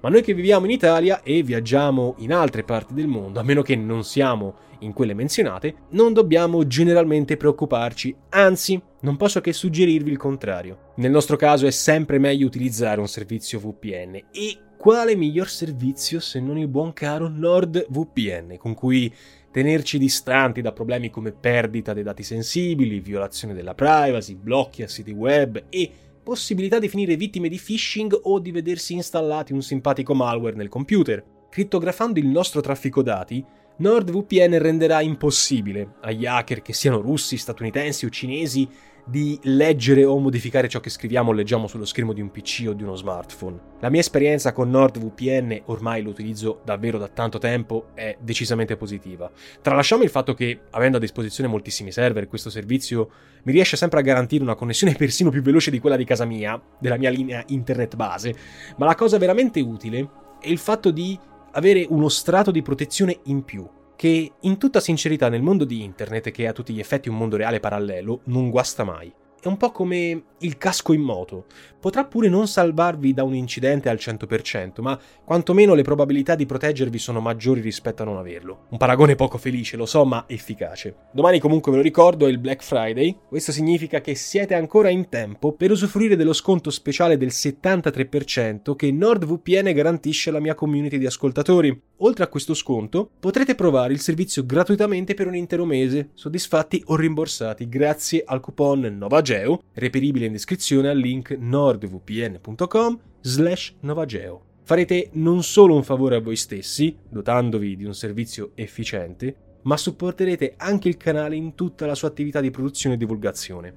Ma 0.00 0.08
noi 0.08 0.22
che 0.22 0.32
viviamo 0.32 0.64
in 0.64 0.70
Italia 0.70 1.22
e 1.22 1.42
viaggiamo 1.42 2.14
in 2.18 2.32
altre 2.32 2.64
parti 2.64 2.94
del 2.94 3.06
mondo, 3.06 3.38
a 3.38 3.42
meno 3.42 3.60
che 3.60 3.76
non 3.76 4.02
siamo 4.02 4.54
in 4.78 4.94
quelle 4.94 5.12
menzionate, 5.12 5.74
non 5.90 6.14
dobbiamo 6.14 6.66
generalmente 6.66 7.36
preoccuparci, 7.36 8.16
anzi, 8.30 8.80
non 9.00 9.18
posso 9.18 9.42
che 9.42 9.52
suggerirvi 9.52 10.10
il 10.10 10.16
contrario. 10.16 10.92
Nel 10.96 11.10
nostro 11.10 11.36
caso 11.36 11.66
è 11.66 11.70
sempre 11.70 12.18
meglio 12.18 12.46
utilizzare 12.46 12.98
un 12.98 13.08
servizio 13.08 13.58
VPN 13.58 14.14
e 14.32 14.58
quale 14.78 15.14
miglior 15.16 15.50
servizio 15.50 16.18
se 16.18 16.40
non 16.40 16.56
il 16.56 16.68
buon 16.68 16.94
caro 16.94 17.28
NordVPN, 17.28 18.56
con 18.56 18.72
cui 18.72 19.12
tenerci 19.50 19.98
distanti 19.98 20.62
da 20.62 20.72
problemi 20.72 21.10
come 21.10 21.32
perdita 21.32 21.92
dei 21.92 22.02
dati 22.02 22.22
sensibili, 22.22 23.00
violazione 23.00 23.52
della 23.52 23.74
privacy, 23.74 24.34
blocchi 24.34 24.82
a 24.82 24.88
siti 24.88 25.10
web 25.10 25.64
e 25.68 25.90
possibilità 26.22 26.78
di 26.78 26.88
finire 26.88 27.16
vittime 27.16 27.48
di 27.48 27.58
phishing 27.58 28.18
o 28.24 28.38
di 28.38 28.50
vedersi 28.50 28.94
installati 28.94 29.52
un 29.52 29.62
simpatico 29.62 30.14
malware 30.14 30.56
nel 30.56 30.68
computer. 30.68 31.24
Crittografando 31.48 32.18
il 32.18 32.26
nostro 32.26 32.60
traffico 32.60 33.02
dati, 33.02 33.44
NordVPN 33.76 34.58
renderà 34.58 35.00
impossibile 35.00 35.94
agli 36.02 36.26
hacker, 36.26 36.60
che 36.60 36.74
siano 36.74 37.00
russi, 37.00 37.38
statunitensi 37.38 38.04
o 38.04 38.10
cinesi, 38.10 38.68
di 39.04 39.38
leggere 39.42 40.04
o 40.04 40.18
modificare 40.18 40.68
ciò 40.68 40.80
che 40.80 40.90
scriviamo 40.90 41.30
o 41.30 41.32
leggiamo 41.32 41.66
sullo 41.66 41.84
schermo 41.84 42.12
di 42.12 42.20
un 42.20 42.30
PC 42.30 42.66
o 42.68 42.72
di 42.72 42.82
uno 42.82 42.96
smartphone. 42.96 43.58
La 43.80 43.90
mia 43.90 44.00
esperienza 44.00 44.52
con 44.52 44.70
NordVPN, 44.70 45.62
ormai 45.66 46.02
lo 46.02 46.10
utilizzo 46.10 46.60
davvero 46.64 46.98
da 46.98 47.08
tanto 47.08 47.38
tempo, 47.38 47.88
è 47.94 48.16
decisamente 48.20 48.76
positiva. 48.76 49.30
Tralasciamo 49.62 50.02
il 50.02 50.10
fatto 50.10 50.34
che, 50.34 50.60
avendo 50.70 50.98
a 50.98 51.00
disposizione 51.00 51.48
moltissimi 51.48 51.92
server, 51.92 52.28
questo 52.28 52.50
servizio 52.50 53.10
mi 53.44 53.52
riesce 53.52 53.76
sempre 53.76 54.00
a 54.00 54.02
garantire 54.02 54.42
una 54.42 54.54
connessione 54.54 54.94
persino 54.94 55.30
più 55.30 55.42
veloce 55.42 55.70
di 55.70 55.80
quella 55.80 55.96
di 55.96 56.04
casa 56.04 56.24
mia, 56.24 56.60
della 56.78 56.98
mia 56.98 57.10
linea 57.10 57.42
internet 57.48 57.96
base, 57.96 58.34
ma 58.76 58.86
la 58.86 58.94
cosa 58.94 59.18
veramente 59.18 59.60
utile 59.60 60.08
è 60.40 60.48
il 60.48 60.58
fatto 60.58 60.90
di 60.90 61.18
avere 61.52 61.86
uno 61.88 62.08
strato 62.08 62.50
di 62.50 62.62
protezione 62.62 63.18
in 63.24 63.42
più, 63.44 63.68
che 64.00 64.32
in 64.40 64.56
tutta 64.56 64.80
sincerità 64.80 65.28
nel 65.28 65.42
mondo 65.42 65.66
di 65.66 65.82
internet, 65.82 66.30
che 66.30 66.44
è 66.44 66.46
a 66.46 66.54
tutti 66.54 66.72
gli 66.72 66.80
effetti 66.80 67.10
un 67.10 67.18
mondo 67.18 67.36
reale 67.36 67.60
parallelo, 67.60 68.22
non 68.24 68.48
guasta 68.48 68.82
mai 68.82 69.12
è 69.42 69.48
un 69.48 69.56
po' 69.56 69.70
come 69.70 70.24
il 70.40 70.58
casco 70.58 70.92
in 70.92 71.00
moto. 71.00 71.46
Potrà 71.80 72.04
pure 72.04 72.28
non 72.28 72.46
salvarvi 72.46 73.14
da 73.14 73.24
un 73.24 73.34
incidente 73.34 73.88
al 73.88 73.96
100%, 73.96 74.82
ma 74.82 74.98
quantomeno 75.24 75.72
le 75.74 75.82
probabilità 75.82 76.34
di 76.34 76.44
proteggervi 76.44 76.98
sono 76.98 77.20
maggiori 77.20 77.60
rispetto 77.60 78.02
a 78.02 78.04
non 78.04 78.18
averlo. 78.18 78.66
Un 78.68 78.76
paragone 78.76 79.14
poco 79.14 79.38
felice, 79.38 79.78
lo 79.78 79.86
so, 79.86 80.04
ma 80.04 80.24
efficace. 80.26 80.94
Domani 81.12 81.38
comunque 81.38 81.70
ve 81.70 81.78
lo 81.78 81.82
ricordo 81.82 82.26
è 82.26 82.30
il 82.30 82.38
Black 82.38 82.62
Friday. 82.62 83.16
Questo 83.28 83.50
significa 83.50 84.02
che 84.02 84.14
siete 84.14 84.54
ancora 84.54 84.90
in 84.90 85.08
tempo 85.08 85.52
per 85.52 85.70
usufruire 85.70 86.16
dello 86.16 86.34
sconto 86.34 86.68
speciale 86.70 87.16
del 87.16 87.30
73% 87.32 88.76
che 88.76 88.92
NordVPN 88.92 89.72
garantisce 89.72 90.28
alla 90.28 90.40
mia 90.40 90.54
community 90.54 90.98
di 90.98 91.06
ascoltatori. 91.06 91.80
Oltre 92.02 92.24
a 92.24 92.28
questo 92.28 92.52
sconto, 92.52 93.10
potrete 93.18 93.54
provare 93.54 93.92
il 93.94 94.00
servizio 94.00 94.44
gratuitamente 94.44 95.14
per 95.14 95.26
un 95.26 95.34
intero 95.34 95.64
mese, 95.64 96.10
soddisfatti 96.14 96.82
o 96.86 96.96
rimborsati 96.96 97.68
grazie 97.68 98.22
al 98.24 98.40
coupon 98.40 98.80
NOVAGEO 98.80 99.29
Novageo, 99.30 99.62
reperibile 99.74 100.26
in 100.26 100.32
descrizione 100.32 100.88
al 100.88 100.98
link 100.98 101.30
nordvpn.com 101.30 102.98
slash 103.20 103.76
Novageo. 103.80 104.42
Farete 104.64 105.10
non 105.12 105.44
solo 105.44 105.76
un 105.76 105.84
favore 105.84 106.16
a 106.16 106.20
voi 106.20 106.34
stessi, 106.34 106.96
dotandovi 107.08 107.76
di 107.76 107.84
un 107.84 107.94
servizio 107.94 108.50
efficiente, 108.56 109.58
ma 109.62 109.76
supporterete 109.76 110.54
anche 110.56 110.88
il 110.88 110.96
canale 110.96 111.36
in 111.36 111.54
tutta 111.54 111.86
la 111.86 111.94
sua 111.94 112.08
attività 112.08 112.40
di 112.40 112.50
produzione 112.50 112.96
e 112.96 112.98
divulgazione. 112.98 113.74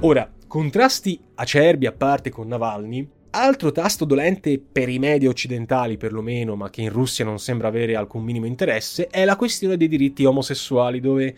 Ora, 0.00 0.30
contrasti 0.46 1.18
acerbi 1.36 1.86
a 1.86 1.92
parte 1.92 2.28
con 2.28 2.48
Navalny, 2.48 3.08
Altro 3.36 3.72
tasto 3.72 4.04
dolente 4.04 4.60
per 4.60 4.88
i 4.88 5.00
media 5.00 5.28
occidentali 5.28 5.96
perlomeno, 5.96 6.54
ma 6.54 6.70
che 6.70 6.82
in 6.82 6.90
Russia 6.90 7.24
non 7.24 7.40
sembra 7.40 7.66
avere 7.66 7.96
alcun 7.96 8.22
minimo 8.22 8.46
interesse, 8.46 9.08
è 9.08 9.24
la 9.24 9.34
questione 9.34 9.76
dei 9.76 9.88
diritti 9.88 10.24
omosessuali, 10.24 11.00
dove 11.00 11.36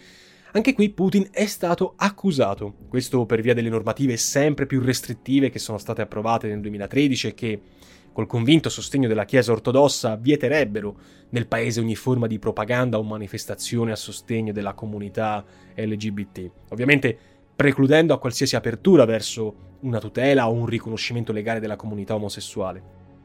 anche 0.52 0.74
qui 0.74 0.90
Putin 0.90 1.28
è 1.30 1.46
stato 1.46 1.94
accusato, 1.96 2.74
questo 2.90 3.24
per 3.24 3.40
via 3.40 3.54
delle 3.54 3.70
normative 3.70 4.18
sempre 4.18 4.66
più 4.66 4.82
restrittive 4.82 5.48
che 5.48 5.58
sono 5.58 5.78
state 5.78 6.02
approvate 6.02 6.48
nel 6.48 6.60
2013 6.60 7.28
e 7.28 7.34
che, 7.34 7.60
col 8.12 8.26
convinto 8.26 8.68
sostegno 8.68 9.08
della 9.08 9.24
Chiesa 9.24 9.52
ortodossa, 9.52 10.16
vieterebbero 10.16 10.98
nel 11.30 11.46
paese 11.46 11.80
ogni 11.80 11.96
forma 11.96 12.26
di 12.26 12.38
propaganda 12.38 12.98
o 12.98 13.02
manifestazione 13.04 13.92
a 13.92 13.96
sostegno 13.96 14.52
della 14.52 14.74
comunità 14.74 15.42
LGBT. 15.74 16.50
Ovviamente 16.68 17.18
precludendo 17.56 18.12
a 18.12 18.18
qualsiasi 18.18 18.54
apertura 18.54 19.06
verso 19.06 19.78
una 19.80 19.98
tutela 19.98 20.48
o 20.48 20.52
un 20.52 20.66
riconoscimento 20.66 21.32
legale 21.32 21.58
della 21.58 21.76
comunità 21.76 22.14
omosessuale. 22.14 22.82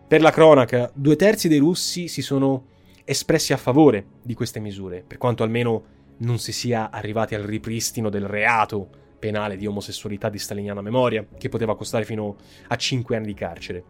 Per 0.08 0.22
la 0.22 0.32
cronaca, 0.32 0.90
due 0.94 1.18
terzi 1.18 1.50
dei 1.50 1.60
russi 1.60 2.08
si 2.08 2.22
sono 2.22 2.68
espressi 3.04 3.52
a 3.52 3.58
favore 3.58 4.06
di 4.22 4.34
queste 4.34 4.60
misure, 4.60 5.04
per 5.06 5.18
quanto 5.18 5.44
almeno 5.44 5.84
non 6.18 6.40
si 6.40 6.52
sia 6.52 6.90
arrivati 6.90 7.36
al 7.36 7.44
ripristino 7.44 8.10
del 8.10 8.26
reato 8.26 8.88
penale 9.20 9.58
di 9.58 9.68
omosessualità 9.68 10.30
di 10.30 10.40
staliniana 10.40 10.82
memoria, 10.82 11.26
che 11.38 11.50
poteva 11.50 11.76
costare 11.76 12.06
fino 12.06 12.38
a 12.68 12.76
5 12.76 13.16
anni 13.16 13.28
di 13.28 13.34
carcere. 13.34 13.84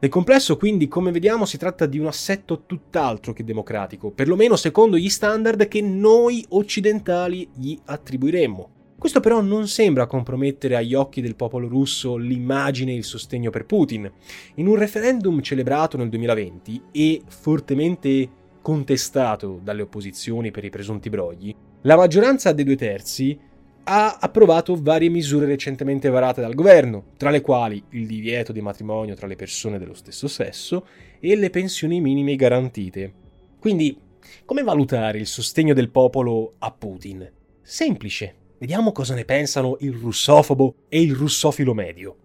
Nel 0.00 0.10
complesso, 0.10 0.56
quindi, 0.56 0.86
come 0.86 1.10
vediamo, 1.10 1.44
si 1.44 1.58
tratta 1.58 1.84
di 1.86 1.98
un 1.98 2.06
assetto 2.06 2.64
tutt'altro 2.66 3.32
che 3.32 3.42
democratico, 3.42 4.12
perlomeno 4.12 4.54
secondo 4.54 4.96
gli 4.96 5.08
standard 5.08 5.66
che 5.66 5.80
noi 5.80 6.44
occidentali 6.50 7.48
gli 7.52 7.76
attribuiremmo. 7.84 8.70
Questo 8.98 9.20
però 9.20 9.40
non 9.40 9.68
sembra 9.68 10.08
compromettere 10.08 10.74
agli 10.74 10.92
occhi 10.92 11.20
del 11.20 11.36
popolo 11.36 11.68
russo 11.68 12.16
l'immagine 12.16 12.90
e 12.90 12.96
il 12.96 13.04
sostegno 13.04 13.48
per 13.48 13.64
Putin. 13.64 14.10
In 14.56 14.66
un 14.66 14.74
referendum 14.74 15.40
celebrato 15.40 15.96
nel 15.96 16.08
2020 16.08 16.82
e 16.90 17.22
fortemente 17.28 18.28
contestato 18.60 19.60
dalle 19.62 19.82
opposizioni 19.82 20.50
per 20.50 20.64
i 20.64 20.70
presunti 20.70 21.10
brogli, 21.10 21.54
la 21.82 21.94
maggioranza 21.94 22.50
dei 22.50 22.64
due 22.64 22.74
terzi 22.74 23.38
ha 23.84 24.18
approvato 24.20 24.76
varie 24.76 25.10
misure 25.10 25.46
recentemente 25.46 26.08
varate 26.10 26.40
dal 26.40 26.56
governo, 26.56 27.12
tra 27.16 27.30
le 27.30 27.40
quali 27.40 27.80
il 27.90 28.04
divieto 28.04 28.50
di 28.50 28.60
matrimonio 28.60 29.14
tra 29.14 29.28
le 29.28 29.36
persone 29.36 29.78
dello 29.78 29.94
stesso 29.94 30.26
sesso 30.26 30.84
e 31.20 31.36
le 31.36 31.50
pensioni 31.50 32.00
minime 32.00 32.34
garantite. 32.34 33.12
Quindi, 33.60 33.96
come 34.44 34.64
valutare 34.64 35.18
il 35.18 35.26
sostegno 35.28 35.72
del 35.72 35.88
popolo 35.88 36.54
a 36.58 36.72
Putin? 36.72 37.30
Semplice. 37.62 38.37
Vediamo 38.58 38.90
cosa 38.90 39.14
ne 39.14 39.24
pensano 39.24 39.76
il 39.80 39.92
russofobo 39.92 40.74
e 40.88 41.00
il 41.00 41.14
russofilo 41.14 41.74
medio. 41.74 42.16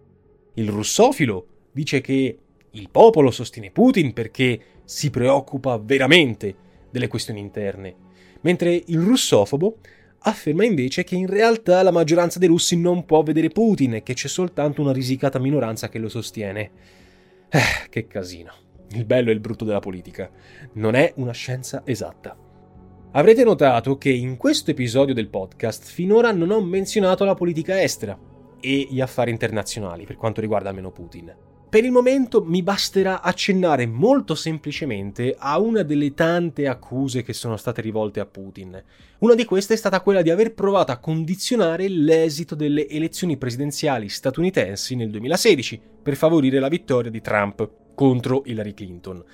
Il 0.54 0.68
russofilo 0.68 1.46
dice 1.70 2.00
che 2.00 2.38
il 2.68 2.88
popolo 2.90 3.30
sostiene 3.30 3.70
Putin 3.70 4.12
perché 4.12 4.60
si 4.84 5.10
preoccupa 5.10 5.78
veramente 5.78 6.54
delle 6.90 7.06
questioni 7.06 7.38
interne, 7.38 7.94
mentre 8.40 8.82
il 8.86 8.98
russofobo 8.98 9.78
afferma 10.18 10.64
invece 10.64 11.04
che 11.04 11.14
in 11.14 11.28
realtà 11.28 11.82
la 11.82 11.92
maggioranza 11.92 12.40
dei 12.40 12.48
russi 12.48 12.76
non 12.76 13.04
può 13.04 13.22
vedere 13.22 13.48
Putin 13.50 13.94
e 13.94 14.02
che 14.02 14.14
c'è 14.14 14.28
soltanto 14.28 14.80
una 14.80 14.92
risicata 14.92 15.38
minoranza 15.38 15.88
che 15.88 15.98
lo 15.98 16.08
sostiene. 16.08 16.70
Eh, 17.48 17.88
che 17.88 18.08
casino. 18.08 18.52
Il 18.90 19.04
bello 19.04 19.30
e 19.30 19.34
il 19.34 19.40
brutto 19.40 19.64
della 19.64 19.78
politica. 19.78 20.28
Non 20.72 20.96
è 20.96 21.12
una 21.16 21.32
scienza 21.32 21.82
esatta. 21.84 22.43
Avrete 23.16 23.44
notato 23.44 23.96
che 23.96 24.10
in 24.10 24.36
questo 24.36 24.72
episodio 24.72 25.14
del 25.14 25.28
podcast 25.28 25.84
finora 25.84 26.32
non 26.32 26.50
ho 26.50 26.60
menzionato 26.60 27.24
la 27.24 27.36
politica 27.36 27.80
estera 27.80 28.18
e 28.58 28.88
gli 28.90 29.00
affari 29.00 29.30
internazionali 29.30 30.04
per 30.04 30.16
quanto 30.16 30.40
riguarda 30.40 30.70
almeno 30.70 30.90
Putin. 30.90 31.32
Per 31.68 31.84
il 31.84 31.92
momento 31.92 32.42
mi 32.42 32.64
basterà 32.64 33.22
accennare 33.22 33.86
molto 33.86 34.34
semplicemente 34.34 35.36
a 35.38 35.60
una 35.60 35.84
delle 35.84 36.12
tante 36.12 36.66
accuse 36.66 37.22
che 37.22 37.34
sono 37.34 37.56
state 37.56 37.82
rivolte 37.82 38.18
a 38.18 38.26
Putin. 38.26 38.82
Una 39.18 39.36
di 39.36 39.44
queste 39.44 39.74
è 39.74 39.76
stata 39.76 40.00
quella 40.00 40.20
di 40.20 40.30
aver 40.30 40.52
provato 40.52 40.90
a 40.90 40.98
condizionare 40.98 41.86
l'esito 41.86 42.56
delle 42.56 42.88
elezioni 42.88 43.36
presidenziali 43.36 44.08
statunitensi 44.08 44.96
nel 44.96 45.10
2016 45.10 45.80
per 46.02 46.16
favorire 46.16 46.58
la 46.58 46.66
vittoria 46.66 47.12
di 47.12 47.20
Trump 47.20 47.83
contro 47.94 48.42
Hillary 48.44 48.74
Clinton. 48.74 49.24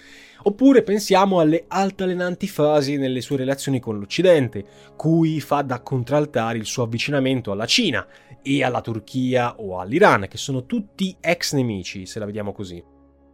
Oppure 0.43 0.83
pensiamo 0.83 1.41
alle 1.41 1.65
altalenanti 1.69 2.49
fasi 2.49 2.97
nelle 2.97 3.21
sue 3.21 3.37
relazioni 3.37 3.79
con 3.79 3.99
l'Occidente, 3.99 4.65
cui 4.97 5.41
fa 5.41 5.61
da 5.63 5.81
contraltare 5.81 6.57
il 6.57 6.65
suo 6.65 6.85
avvicinamento 6.85 7.53
alla 7.53 7.67
Cina 7.67 8.07
e 8.43 8.63
alla 8.65 8.81
Turchia 8.81 9.57
o 9.61 9.79
all'Iran, 9.79 10.27
che 10.29 10.39
sono 10.39 10.65
tutti 10.65 11.15
ex 11.21 11.53
nemici, 11.53 12.07
se 12.07 12.19
la 12.19 12.25
vediamo 12.25 12.53
così. 12.53 12.83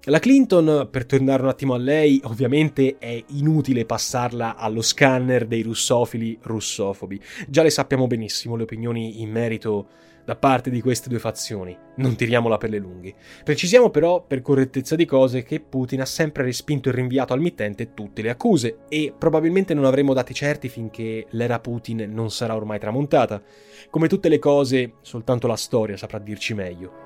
La 0.08 0.20
Clinton, 0.20 0.88
per 0.88 1.04
tornare 1.04 1.42
un 1.42 1.48
attimo 1.48 1.74
a 1.74 1.78
lei, 1.78 2.20
ovviamente 2.24 2.96
è 2.98 3.24
inutile 3.30 3.84
passarla 3.84 4.54
allo 4.54 4.80
scanner 4.80 5.46
dei 5.46 5.62
russofili 5.62 6.38
russofobi. 6.42 7.20
Già 7.48 7.64
le 7.64 7.70
sappiamo 7.70 8.06
benissimo 8.06 8.54
le 8.54 8.62
opinioni 8.62 9.20
in 9.20 9.30
merito 9.32 9.88
da 10.26 10.34
parte 10.34 10.70
di 10.70 10.82
queste 10.82 11.08
due 11.08 11.20
fazioni. 11.20 11.78
Non 11.96 12.16
tiriamola 12.16 12.58
per 12.58 12.68
le 12.70 12.78
lunghe. 12.78 13.14
Precisiamo 13.44 13.90
però, 13.90 14.22
per 14.26 14.42
correttezza 14.42 14.96
di 14.96 15.04
cose, 15.04 15.44
che 15.44 15.60
Putin 15.60 16.00
ha 16.00 16.04
sempre 16.04 16.42
respinto 16.42 16.88
e 16.88 16.92
rinviato 16.92 17.32
al 17.32 17.40
mittente 17.40 17.94
tutte 17.94 18.22
le 18.22 18.30
accuse 18.30 18.78
e 18.88 19.14
probabilmente 19.16 19.72
non 19.72 19.84
avremo 19.84 20.12
dati 20.12 20.34
certi 20.34 20.68
finché 20.68 21.26
l'era 21.30 21.60
Putin 21.60 22.10
non 22.12 22.32
sarà 22.32 22.56
ormai 22.56 22.80
tramontata. 22.80 23.40
Come 23.88 24.08
tutte 24.08 24.28
le 24.28 24.40
cose, 24.40 24.94
soltanto 25.00 25.46
la 25.46 25.56
storia 25.56 25.96
saprà 25.96 26.18
dirci 26.18 26.54
meglio. 26.54 27.04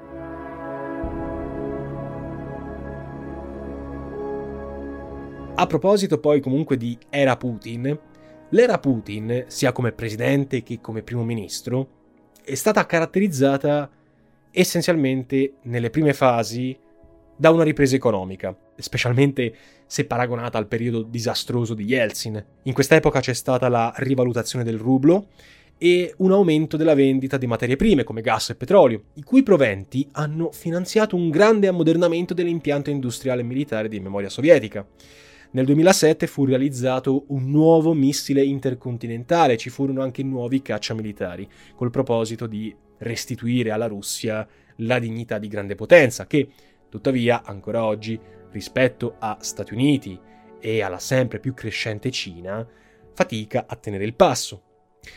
A 5.57 5.67
proposito 5.67 6.19
poi 6.19 6.41
comunque 6.41 6.79
di 6.79 6.97
era 7.11 7.37
Putin, 7.37 7.99
l'era 8.49 8.79
Putin, 8.79 9.45
sia 9.49 9.73
come 9.73 9.93
presidente 9.93 10.63
che 10.63 10.81
come 10.81 11.03
primo 11.03 11.23
ministro, 11.23 11.99
è 12.51 12.55
stata 12.57 12.85
caratterizzata 12.85 13.89
essenzialmente 14.51 15.55
nelle 15.63 15.89
prime 15.91 16.13
fasi 16.13 16.77
da 17.37 17.51
una 17.51 17.63
ripresa 17.63 17.95
economica, 17.95 18.55
specialmente 18.77 19.55
se 19.87 20.05
paragonata 20.05 20.59
al 20.59 20.67
periodo 20.67 21.03
disastroso 21.03 21.75
di 21.75 21.85
Yeltsin. 21.85 22.45
In 22.65 22.73
quest'epoca 22.73 23.21
c'è 23.21 23.33
stata 23.33 23.69
la 23.69 23.93
rivalutazione 23.99 24.65
del 24.65 24.79
rublo 24.79 25.29
e 25.79 26.13
un 26.19 26.33
aumento 26.33 26.77
della 26.77 26.95
vendita 26.95 27.39
di 27.39 27.47
materie 27.47 27.77
prime 27.77 28.05
come 28.05 28.21
gas 28.21 28.51
e 28.51 28.57
petrolio, 28.57 29.05
i 29.15 29.23
cui 29.23 29.43
proventi 29.45 30.09
hanno 30.13 30.51
finanziato 30.51 31.15
un 31.15 31.31
grande 31.31 31.69
ammodernamento 31.69 32.35
dell'impianto 32.35 32.91
industriale 32.91 33.43
e 33.43 33.45
militare 33.45 33.89
di 33.89 34.01
memoria 34.01 34.29
sovietica. 34.29 34.85
Nel 35.53 35.65
2007 35.65 36.29
fu 36.29 36.45
realizzato 36.45 37.25
un 37.29 37.51
nuovo 37.51 37.93
missile 37.93 38.45
intercontinentale, 38.45 39.57
ci 39.57 39.69
furono 39.69 40.01
anche 40.01 40.23
nuovi 40.23 40.63
cacciamilitari, 40.63 41.49
col 41.75 41.91
proposito 41.91 42.47
di 42.47 42.73
restituire 42.99 43.73
alla 43.73 43.89
Russia 43.89 44.47
la 44.77 45.01
dignità 45.01 45.39
di 45.39 45.49
grande 45.49 45.75
potenza, 45.75 46.29
che 46.29 46.49
tuttavia 46.89 47.43
ancora 47.43 47.85
oggi, 47.85 48.17
rispetto 48.53 49.17
a 49.19 49.39
Stati 49.41 49.75
Uniti 49.75 50.17
e 50.61 50.83
alla 50.83 51.01
sempre 51.01 51.41
più 51.41 51.53
crescente 51.53 52.13
Cina, 52.13 52.65
fatica 53.13 53.65
a 53.67 53.75
tenere 53.75 54.05
il 54.05 54.15
passo. 54.15 54.63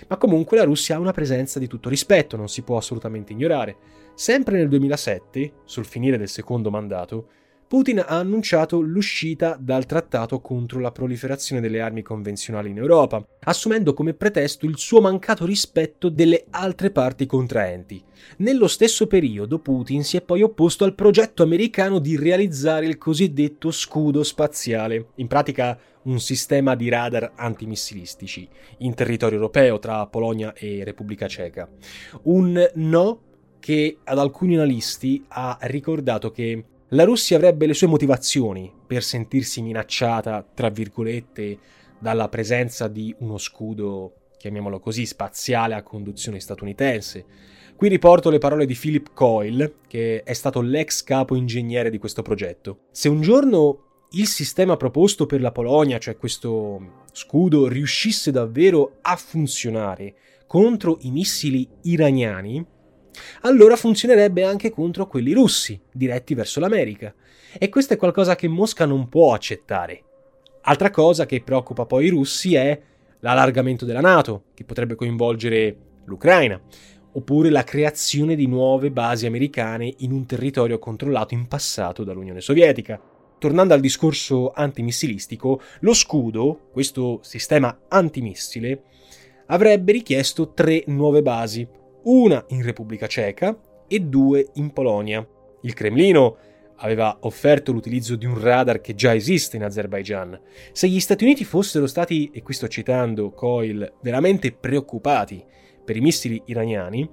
Ma 0.08 0.18
comunque 0.18 0.58
la 0.58 0.64
Russia 0.64 0.96
ha 0.96 1.00
una 1.00 1.12
presenza 1.12 1.60
di 1.60 1.68
tutto 1.68 1.90
rispetto, 1.90 2.38
non 2.38 2.50
si 2.50 2.64
può 2.64 2.78
assolutamente 2.78 3.34
ignorare. 3.34 3.76
Sempre 4.16 4.58
nel 4.58 4.70
2007, 4.70 5.54
sul 5.66 5.86
finire 5.86 6.18
del 6.18 6.30
secondo 6.30 6.72
mandato, 6.72 7.28
Putin 7.74 7.98
ha 7.98 8.20
annunciato 8.20 8.80
l'uscita 8.82 9.58
dal 9.60 9.88
trattato 9.88 10.42
contro 10.42 10.80
la 10.80 10.92
proliferazione 10.92 11.60
delle 11.60 11.82
armi 11.82 12.04
convenzionali 12.04 12.70
in 12.70 12.78
Europa, 12.78 13.26
assumendo 13.46 13.96
come 13.96 14.14
pretesto 14.14 14.68
il 14.68 14.78
suo 14.78 15.02
mancato 15.02 15.44
rispetto 15.44 16.10
delle 16.10 16.46
altre 16.52 16.92
parti 16.92 17.26
contraenti. 17.26 18.00
Nello 18.38 18.68
stesso 18.68 19.08
periodo 19.08 19.58
Putin 19.58 20.04
si 20.04 20.18
è 20.18 20.22
poi 20.22 20.44
opposto 20.44 20.84
al 20.84 20.94
progetto 20.94 21.42
americano 21.42 21.98
di 21.98 22.16
realizzare 22.16 22.86
il 22.86 23.00
cosiddetto 23.00 23.72
scudo 23.72 24.22
spaziale, 24.22 25.08
in 25.16 25.26
pratica 25.26 25.76
un 26.04 26.20
sistema 26.20 26.76
di 26.76 26.90
radar 26.90 27.32
antimissilistici 27.34 28.48
in 28.80 28.94
territorio 28.94 29.38
europeo 29.40 29.80
tra 29.80 30.06
Polonia 30.06 30.54
e 30.54 30.84
Repubblica 30.84 31.28
Ceca. 31.28 31.68
Un 32.26 32.70
no 32.76 33.22
che 33.60 33.98
ad 34.04 34.20
alcuni 34.20 34.58
analisti 34.58 35.24
ha 35.30 35.58
ricordato 35.62 36.30
che 36.30 36.66
la 36.94 37.04
Russia 37.04 37.38
avrebbe 37.38 37.66
le 37.66 37.74
sue 37.74 37.88
motivazioni 37.88 38.72
per 38.86 39.04
sentirsi 39.04 39.62
minacciata, 39.62 40.48
tra 40.54 40.70
virgolette, 40.70 41.58
dalla 42.00 42.30
presenza 42.30 42.88
di 42.88 43.14
uno 43.20 43.38
scudo, 43.38 44.14
chiamiamolo 44.38 44.80
così, 44.80 45.06
spaziale 45.06 45.74
a 45.74 45.84
conduzione 45.84 46.40
statunitense. 46.40 47.26
Qui 47.76 47.90
riporto 47.90 48.30
le 48.30 48.38
parole 48.38 48.66
di 48.66 48.76
Philip 48.76 49.12
Coyle, 49.14 49.76
che 49.88 50.22
è 50.24 50.34
stato 50.34 50.62
l'ex 50.62 51.04
capo 51.04 51.36
ingegnere 51.36 51.90
di 51.90 51.98
questo 51.98 52.22
progetto. 52.22 52.82
Se 52.92 53.10
un 53.10 53.22
giorno 53.22 54.06
il 54.12 54.28
sistema 54.28 54.78
proposto 54.78 55.26
per 55.26 55.42
la 55.42 55.52
Polonia, 55.52 55.98
cioè 55.98 56.18
questo 56.18 57.06
scudo, 57.12 57.68
riuscisse 57.68 58.30
davvero 58.30 58.98
a 59.02 59.16
funzionare 59.16 60.16
contro 60.46 61.00
i 61.02 61.10
missili 61.10 61.68
iraniani, 61.84 62.64
allora 63.42 63.76
funzionerebbe 63.76 64.44
anche 64.44 64.70
contro 64.70 65.08
quelli 65.08 65.34
russi, 65.34 65.80
diretti 65.92 66.34
verso 66.34 66.60
l'America. 66.60 67.14
E 67.58 67.70
questo 67.70 67.94
è 67.94 67.98
qualcosa 67.98 68.36
che 68.36 68.48
Mosca 68.48 68.86
non 68.86 69.10
può 69.10 69.34
accettare. 69.34 70.04
Altra 70.62 70.90
cosa 70.90 71.26
che 71.26 71.42
preoccupa 71.42 71.86
poi 71.86 72.06
i 72.06 72.10
russi 72.10 72.56
è 72.56 72.80
l'allargamento 73.20 73.86
della 73.86 74.02
Nato, 74.02 74.46
che 74.54 74.64
potrebbe 74.64 74.96
coinvolgere 74.96 75.76
l'Ucraina, 76.06 76.60
oppure 77.14 77.50
la 77.50 77.64
creazione 77.64 78.36
di 78.36 78.48
nuove 78.48 78.92
basi 78.92 79.26
americane 79.26 79.94
in 80.00 80.12
un 80.12 80.26
territorio 80.26 80.80
controllato 80.80 81.34
in 81.34 81.48
passato 81.48 82.04
dall'Unione 82.04 82.42
Sovietica. 82.42 83.00
Tornando 83.38 83.74
al 83.74 83.82
discorso 83.82 84.52
antimissilistico, 84.54 85.62
lo 85.82 85.94
scudo, 85.94 86.70
questo 86.72 87.20
sistema 87.24 87.78
antimissile, 87.90 88.84
avrebbe 89.48 89.92
richiesto 89.92 90.54
tre 90.54 90.84
nuove 90.88 91.22
basi, 91.22 91.68
una 92.04 92.44
in 92.50 92.64
Repubblica 92.64 93.08
Ceca 93.08 93.58
e 93.88 94.00
due 94.00 94.50
in 94.54 94.72
Polonia. 94.72 95.26
Il 95.62 95.74
Cremlino 95.74 96.38
aveva 96.78 97.18
offerto 97.22 97.72
l'utilizzo 97.72 98.16
di 98.16 98.26
un 98.26 98.40
radar 98.40 98.82
che 98.82 98.96
già 98.96 99.14
esiste 99.14 99.56
in 99.56 99.64
Azerbaijan. 99.64 100.40
Se 100.72 100.88
gli 100.88 101.00
Stati 101.00 101.24
Uniti 101.24 101.46
fossero 101.46 101.88
stati, 101.88 102.30
e 102.34 102.42
qui 102.42 102.54
sto 102.54 102.68
citando 102.68 103.32
Coil, 103.32 103.94
veramente 104.02 104.52
preoccupati 104.52 105.44
per 105.84 105.96
i 105.96 106.02
missili 106.02 106.42
iraniani, 106.46 107.10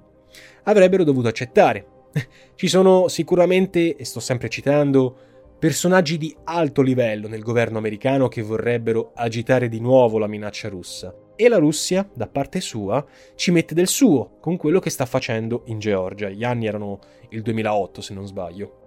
avrebbero 0.63 1.03
dovuto 1.03 1.27
accettare. 1.27 1.85
Ci 2.55 2.67
sono 2.67 3.07
sicuramente, 3.07 3.95
e 3.95 4.03
sto 4.03 4.19
sempre 4.19 4.49
citando, 4.49 5.15
personaggi 5.57 6.17
di 6.17 6.35
alto 6.45 6.81
livello 6.81 7.27
nel 7.27 7.43
governo 7.43 7.77
americano 7.77 8.27
che 8.27 8.41
vorrebbero 8.41 9.11
agitare 9.13 9.69
di 9.69 9.79
nuovo 9.79 10.17
la 10.17 10.27
minaccia 10.27 10.69
russa. 10.69 11.20
E 11.35 11.47
la 11.47 11.57
Russia, 11.57 12.07
da 12.13 12.27
parte 12.27 12.61
sua, 12.61 13.03
ci 13.35 13.51
mette 13.51 13.73
del 13.73 13.87
suo 13.87 14.37
con 14.39 14.57
quello 14.57 14.79
che 14.79 14.89
sta 14.89 15.05
facendo 15.05 15.63
in 15.65 15.79
Georgia. 15.79 16.29
Gli 16.29 16.43
anni 16.43 16.67
erano 16.67 16.99
il 17.29 17.41
2008, 17.41 18.01
se 18.01 18.13
non 18.13 18.27
sbaglio. 18.27 18.79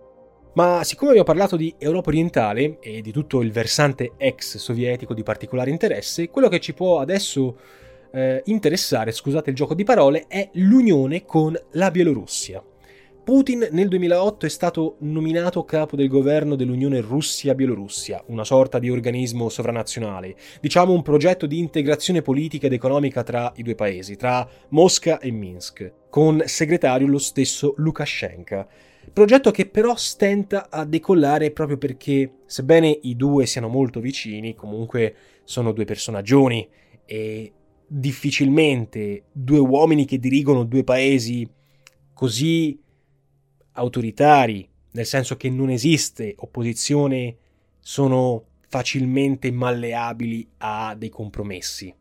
Ma 0.55 0.85
siccome 0.85 1.11
abbiamo 1.11 1.27
parlato 1.27 1.57
di 1.57 1.75
Europa 1.79 2.11
orientale 2.11 2.79
e 2.81 3.01
di 3.01 3.11
tutto 3.11 3.41
il 3.41 3.51
versante 3.51 4.13
ex 4.17 4.57
sovietico 4.57 5.13
di 5.13 5.25
particolare 5.25 5.71
interesse, 5.71 6.31
quello 6.31 6.49
che 6.49 6.61
ci 6.61 6.75
può 6.75 7.01
adesso 7.01 7.59
eh, 8.13 8.41
interessare, 8.47 9.11
scusate 9.11 9.51
il 9.51 9.57
gioco 9.57 9.75
di 9.75 9.83
parole, 9.83 10.27
è 10.29 10.51
l'unione 10.53 11.25
con 11.25 11.59
la 11.73 11.91
Bielorussia. 11.91 12.63
Putin 13.25 13.69
nel 13.71 13.89
2008 13.89 14.45
è 14.45 14.49
stato 14.51 14.97
nominato 14.99 15.65
capo 15.65 15.97
del 15.97 16.09
governo 16.09 16.57
dell'Unione 16.57 17.01
Russia-Bielorussia, 17.01 18.23
una 18.27 18.45
sorta 18.45 18.79
di 18.79 18.91
organismo 18.91 19.49
sovranazionale, 19.49 20.37
diciamo 20.61 20.93
un 20.93 21.01
progetto 21.01 21.47
di 21.47 21.59
integrazione 21.59 22.21
politica 22.21 22.67
ed 22.67 22.75
economica 22.75 23.23
tra 23.23 23.51
i 23.57 23.63
due 23.63 23.75
paesi, 23.75 24.17
tra 24.17 24.47
Mosca 24.69 25.21
e 25.21 25.31
Minsk, 25.31 25.91
con 26.11 26.43
segretario 26.45 27.07
lo 27.07 27.17
stesso 27.17 27.73
Lukashenko. 27.79 28.67
Progetto 29.11 29.51
che 29.51 29.71
però 29.71 29.97
stenta 29.97 30.69
a 30.69 30.85
decollare 30.85 31.51
proprio 31.51 31.79
perché, 31.79 32.41
sebbene 32.45 32.99
i 33.05 33.17
due 33.17 33.47
siano 33.47 33.69
molto 33.69 34.01
vicini, 34.01 34.55
comunque 34.55 35.15
sono 35.45 35.73
due 35.73 35.87
personaggioni 35.87 36.69
e 37.07 37.53
difficilmente 37.87 39.25
due 39.33 39.61
uomini 39.61 40.05
che 40.05 40.19
dirigono 40.19 40.65
due 40.65 40.85
paesi 40.85 41.49
così 42.13 42.83
autoritari, 43.75 44.69
nel 44.93 45.07
senso 45.07 45.37
che 45.37 45.51
non 45.51 45.71
esiste 45.71 46.35
opposizione, 46.39 47.37
sono 47.81 48.45
facilmente 48.69 49.53
malleabili 49.53 50.49
a 50.59 50.95
dei 50.97 51.09
compromessi. 51.11 51.95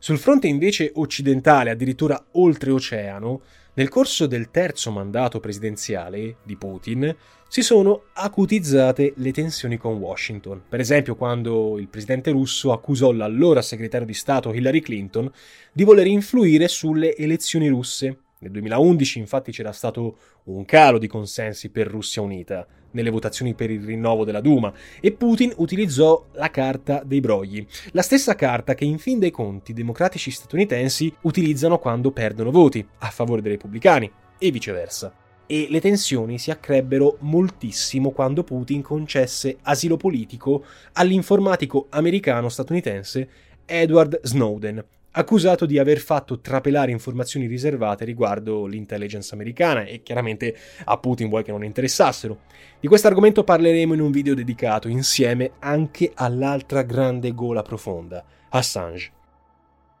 Sul 0.00 0.18
fronte 0.18 0.46
invece 0.46 0.92
occidentale, 0.94 1.70
addirittura 1.70 2.28
oltreoceano, 2.32 3.40
nel 3.74 3.88
corso 3.88 4.26
del 4.26 4.50
terzo 4.50 4.90
mandato 4.90 5.40
presidenziale 5.40 6.38
di 6.44 6.56
Putin 6.56 7.14
si 7.48 7.62
sono 7.62 8.04
acutizzate 8.12 9.14
le 9.16 9.32
tensioni 9.32 9.76
con 9.76 9.96
Washington. 9.96 10.62
Per 10.68 10.80
esempio, 10.80 11.16
quando 11.16 11.78
il 11.78 11.88
presidente 11.88 12.30
russo 12.30 12.72
accusò 12.72 13.10
l'allora 13.12 13.62
segretario 13.62 14.06
di 14.06 14.14
Stato 14.14 14.52
Hillary 14.52 14.80
Clinton 14.80 15.30
di 15.72 15.84
voler 15.84 16.06
influire 16.06 16.68
sulle 16.68 17.16
elezioni 17.16 17.68
russe. 17.68 18.18
Nel 18.40 18.52
2011 18.52 19.18
infatti 19.18 19.50
c'era 19.50 19.72
stato 19.72 20.16
un 20.44 20.64
calo 20.64 20.98
di 20.98 21.08
consensi 21.08 21.70
per 21.70 21.88
Russia 21.88 22.22
Unita 22.22 22.64
nelle 22.92 23.10
votazioni 23.10 23.54
per 23.54 23.68
il 23.70 23.84
rinnovo 23.84 24.24
della 24.24 24.40
Duma 24.40 24.72
e 25.00 25.10
Putin 25.10 25.52
utilizzò 25.56 26.24
la 26.34 26.48
carta 26.50 27.02
dei 27.04 27.20
brogli, 27.20 27.66
la 27.92 28.02
stessa 28.02 28.36
carta 28.36 28.74
che 28.74 28.84
in 28.84 28.98
fin 28.98 29.18
dei 29.18 29.32
conti 29.32 29.72
i 29.72 29.74
democratici 29.74 30.30
statunitensi 30.30 31.12
utilizzano 31.22 31.78
quando 31.78 32.12
perdono 32.12 32.52
voti 32.52 32.86
a 32.98 33.10
favore 33.10 33.42
dei 33.42 33.52
repubblicani 33.52 34.10
e 34.38 34.50
viceversa. 34.52 35.12
E 35.44 35.66
le 35.68 35.80
tensioni 35.80 36.38
si 36.38 36.52
accrebbero 36.52 37.16
moltissimo 37.20 38.10
quando 38.10 38.44
Putin 38.44 38.82
concesse 38.82 39.56
asilo 39.62 39.96
politico 39.96 40.64
all'informatico 40.92 41.86
americano-statunitense 41.90 43.28
Edward 43.64 44.20
Snowden, 44.22 44.84
accusato 45.18 45.66
di 45.66 45.78
aver 45.78 45.98
fatto 45.98 46.40
trapelare 46.40 46.92
informazioni 46.92 47.46
riservate 47.46 48.04
riguardo 48.04 48.66
l'intelligence 48.66 49.34
americana 49.34 49.82
e 49.82 50.02
chiaramente 50.02 50.56
a 50.84 50.96
Putin 50.98 51.28
vuoi 51.28 51.42
che 51.42 51.50
non 51.50 51.64
interessassero. 51.64 52.42
Di 52.78 52.86
questo 52.86 53.08
argomento 53.08 53.42
parleremo 53.42 53.94
in 53.94 54.00
un 54.00 54.12
video 54.12 54.34
dedicato 54.34 54.86
insieme 54.86 55.52
anche 55.58 56.12
all'altra 56.14 56.82
grande 56.82 57.34
gola 57.34 57.62
profonda, 57.62 58.24
Assange. 58.50 59.12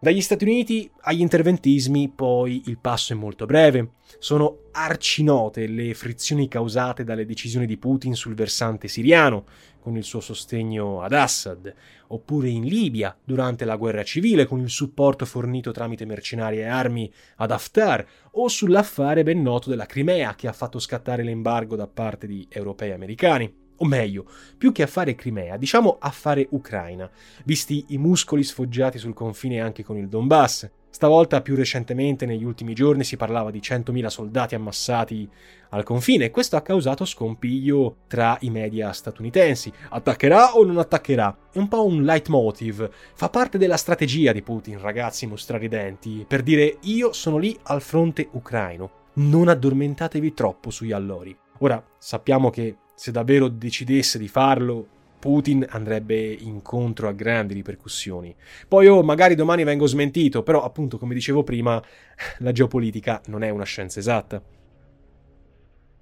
Dagli 0.00 0.20
Stati 0.20 0.44
Uniti 0.44 0.88
agli 1.00 1.20
interventismi 1.20 2.12
poi 2.14 2.62
il 2.66 2.78
passo 2.78 3.12
è 3.12 3.16
molto 3.16 3.46
breve. 3.46 3.94
Sono 4.20 4.66
arcinote 4.70 5.66
le 5.66 5.92
frizioni 5.94 6.46
causate 6.46 7.02
dalle 7.02 7.26
decisioni 7.26 7.66
di 7.66 7.78
Putin 7.78 8.14
sul 8.14 8.34
versante 8.34 8.86
siriano, 8.86 9.46
con 9.88 9.96
il 9.96 10.04
suo 10.04 10.20
sostegno 10.20 11.00
ad 11.00 11.14
Assad, 11.14 11.74
oppure 12.08 12.50
in 12.50 12.64
Libia 12.64 13.16
durante 13.24 13.64
la 13.64 13.76
guerra 13.76 14.02
civile 14.02 14.44
con 14.44 14.60
il 14.60 14.68
supporto 14.68 15.24
fornito 15.24 15.72
tramite 15.72 16.04
mercenari 16.04 16.58
e 16.58 16.66
armi 16.66 17.10
ad 17.36 17.50
Haftar, 17.50 18.06
o 18.32 18.48
sull'affare 18.48 19.22
ben 19.22 19.40
noto 19.40 19.70
della 19.70 19.86
Crimea 19.86 20.34
che 20.34 20.46
ha 20.46 20.52
fatto 20.52 20.78
scattare 20.78 21.22
l'embargo 21.22 21.74
da 21.74 21.86
parte 21.86 22.26
di 22.26 22.46
europei 22.50 22.90
e 22.90 22.92
americani 22.92 23.54
o 23.80 23.86
meglio, 23.86 24.28
più 24.58 24.72
che 24.72 24.82
affare 24.82 25.14
Crimea, 25.14 25.56
diciamo 25.56 25.96
affare 25.98 26.46
Ucraina, 26.50 27.08
visti 27.44 27.86
i 27.88 27.98
muscoli 27.98 28.42
sfoggiati 28.42 28.98
sul 28.98 29.14
confine 29.14 29.60
anche 29.60 29.84
con 29.84 29.96
il 29.96 30.08
Donbass. 30.08 30.68
Stavolta, 30.90 31.42
più 31.42 31.54
recentemente, 31.54 32.26
negli 32.26 32.44
ultimi 32.44 32.74
giorni, 32.74 33.04
si 33.04 33.16
parlava 33.16 33.50
di 33.50 33.60
100.000 33.60 34.06
soldati 34.06 34.54
ammassati 34.54 35.28
al 35.70 35.84
confine 35.84 36.26
e 36.26 36.30
questo 36.30 36.56
ha 36.56 36.62
causato 36.62 37.04
scompiglio 37.04 37.98
tra 38.08 38.36
i 38.40 38.50
media 38.50 38.92
statunitensi. 38.92 39.72
Attaccherà 39.90 40.56
o 40.56 40.64
non 40.64 40.78
attaccherà? 40.78 41.36
È 41.52 41.58
un 41.58 41.68
po' 41.68 41.84
un 41.84 42.02
leitmotiv, 42.02 42.88
fa 43.14 43.28
parte 43.28 43.58
della 43.58 43.76
strategia 43.76 44.32
di 44.32 44.42
Putin, 44.42 44.80
ragazzi, 44.80 45.26
mostrare 45.26 45.66
i 45.66 45.68
denti, 45.68 46.24
per 46.26 46.42
dire 46.42 46.78
io 46.82 47.12
sono 47.12 47.36
lì 47.36 47.56
al 47.64 47.82
fronte 47.82 48.28
ucraino. 48.32 48.90
Non 49.14 49.48
addormentatevi 49.48 50.32
troppo 50.32 50.70
sugli 50.70 50.92
allori. 50.92 51.36
Ora, 51.58 51.84
sappiamo 51.98 52.50
che 52.50 52.76
se 52.94 53.10
davvero 53.10 53.48
decidesse 53.48 54.18
di 54.18 54.28
farlo, 54.28 54.86
Putin 55.18 55.66
andrebbe 55.68 56.16
incontro 56.16 57.08
a 57.08 57.12
grandi 57.12 57.54
ripercussioni. 57.54 58.34
Poi, 58.66 58.86
oh, 58.86 59.02
magari 59.02 59.34
domani 59.34 59.64
vengo 59.64 59.86
smentito, 59.86 60.42
però 60.42 60.62
appunto, 60.62 60.98
come 60.98 61.14
dicevo 61.14 61.42
prima, 61.42 61.82
la 62.38 62.52
geopolitica 62.52 63.20
non 63.26 63.42
è 63.42 63.50
una 63.50 63.64
scienza 63.64 63.98
esatta. 63.98 64.42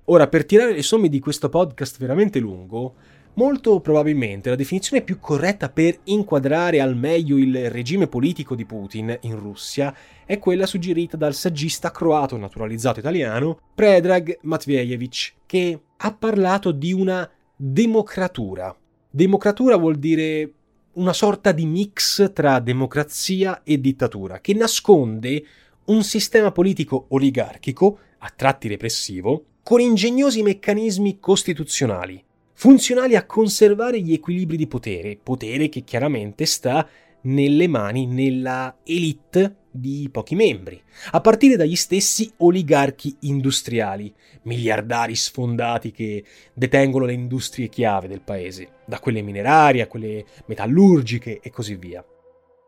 Ora, 0.09 0.29
per 0.29 0.45
tirare 0.45 0.73
le 0.73 0.83
somme 0.83 1.09
di 1.09 1.19
questo 1.19 1.49
podcast 1.49 1.99
veramente 1.99 2.39
lungo, 2.39 2.95
molto 3.37 3.81
probabilmente 3.81 4.51
la 4.51 4.55
definizione 4.55 5.03
più 5.03 5.19
corretta 5.19 5.69
per 5.69 5.99
inquadrare 6.05 6.81
al 6.81 6.97
meglio 6.97 7.37
il 7.37 7.71
regime 7.71 8.07
politico 8.07 8.55
di 8.55 8.65
Putin 8.65 9.19
in 9.23 9.39
Russia 9.39 9.95
è 10.25 10.39
quella 10.39 10.67
suggerita 10.67 11.17
dal 11.17 11.35
saggista 11.35 11.91
croato 11.91 12.37
naturalizzato 12.37 13.01
italiano 13.01 13.59
Predrag 13.75 14.39
Matvejevic, 14.43 15.35
che 15.47 15.81
ha 15.97 16.13
parlato 16.13 16.71
di 16.71 16.93
una 16.93 17.29
democratura. 17.57 18.75
Democratura 19.17 19.77
vuol 19.77 19.97
dire 19.97 20.53
una 20.97 21.15
sorta 21.15 21.53
di 21.53 21.65
mix 21.65 22.35
tra 22.35 22.61
democrazia 22.61 23.63
e 23.63 23.81
dittatura, 23.81 24.43
che 24.43 24.53
nasconde 24.53 25.43
un 25.87 26.03
sistema 26.03 26.53
politico 26.53 27.07
oligarchico, 27.09 27.99
a 28.19 28.31
tratti 28.37 28.69
repressivo, 28.69 29.45
con 29.63 29.81
ingegnosi 29.81 30.43
meccanismi 30.43 31.19
costituzionali, 31.19 32.23
funzionali 32.53 33.17
a 33.17 33.25
conservare 33.25 34.03
gli 34.03 34.13
equilibri 34.13 34.59
di 34.59 34.67
potere, 34.67 35.19
potere 35.23 35.71
che 35.71 35.81
chiaramente 35.81 36.45
sta 36.45 36.87
nelle 37.23 37.69
mani, 37.69 38.05
nella 38.05 38.77
elite 38.85 39.55
di 39.79 40.09
pochi 40.11 40.35
membri, 40.35 40.81
a 41.13 41.21
partire 41.21 41.57
dagli 41.57 41.77
stessi 41.77 42.33
oligarchi 42.39 43.17
industriali, 43.21 44.13
miliardari 44.43 45.15
sfondati 45.15 45.93
che 45.93 46.25
detengono 46.53 47.05
le 47.05 47.13
industrie 47.13 47.69
chiave 47.69 48.09
del 48.09 48.21
paese, 48.21 48.69
da 48.85 48.99
quelle 48.99 49.23
minerarie 49.23 49.83
a 49.83 49.87
quelle 49.87 50.25
metallurgiche 50.47 51.41
e 51.41 51.51
così 51.51 51.77
via. 51.77 52.05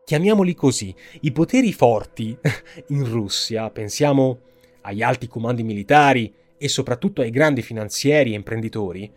Chiamiamoli 0.03 0.55
così, 0.55 0.93
i 1.21 1.31
poteri 1.31 1.71
forti 1.73 2.35
in 2.89 3.05
Russia, 3.05 3.69
pensiamo 3.69 4.39
agli 4.81 5.01
alti 5.01 5.27
comandi 5.27 5.63
militari 5.63 6.33
e 6.57 6.67
soprattutto 6.67 7.21
ai 7.21 7.29
grandi 7.29 7.61
finanzieri 7.61 8.31
e 8.31 8.35
imprenditori, 8.35 9.11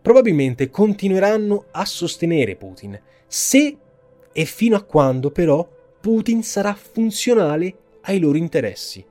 probabilmente 0.00 0.70
continueranno 0.70 1.66
a 1.72 1.84
sostenere 1.84 2.56
Putin, 2.56 2.98
se 3.26 3.76
e 4.32 4.44
fino 4.44 4.76
a 4.76 4.82
quando 4.82 5.30
però 5.30 5.68
Putin 6.00 6.44
sarà 6.44 6.74
funzionale 6.74 7.74
ai 8.02 8.20
loro 8.20 8.38
interessi. 8.38 9.04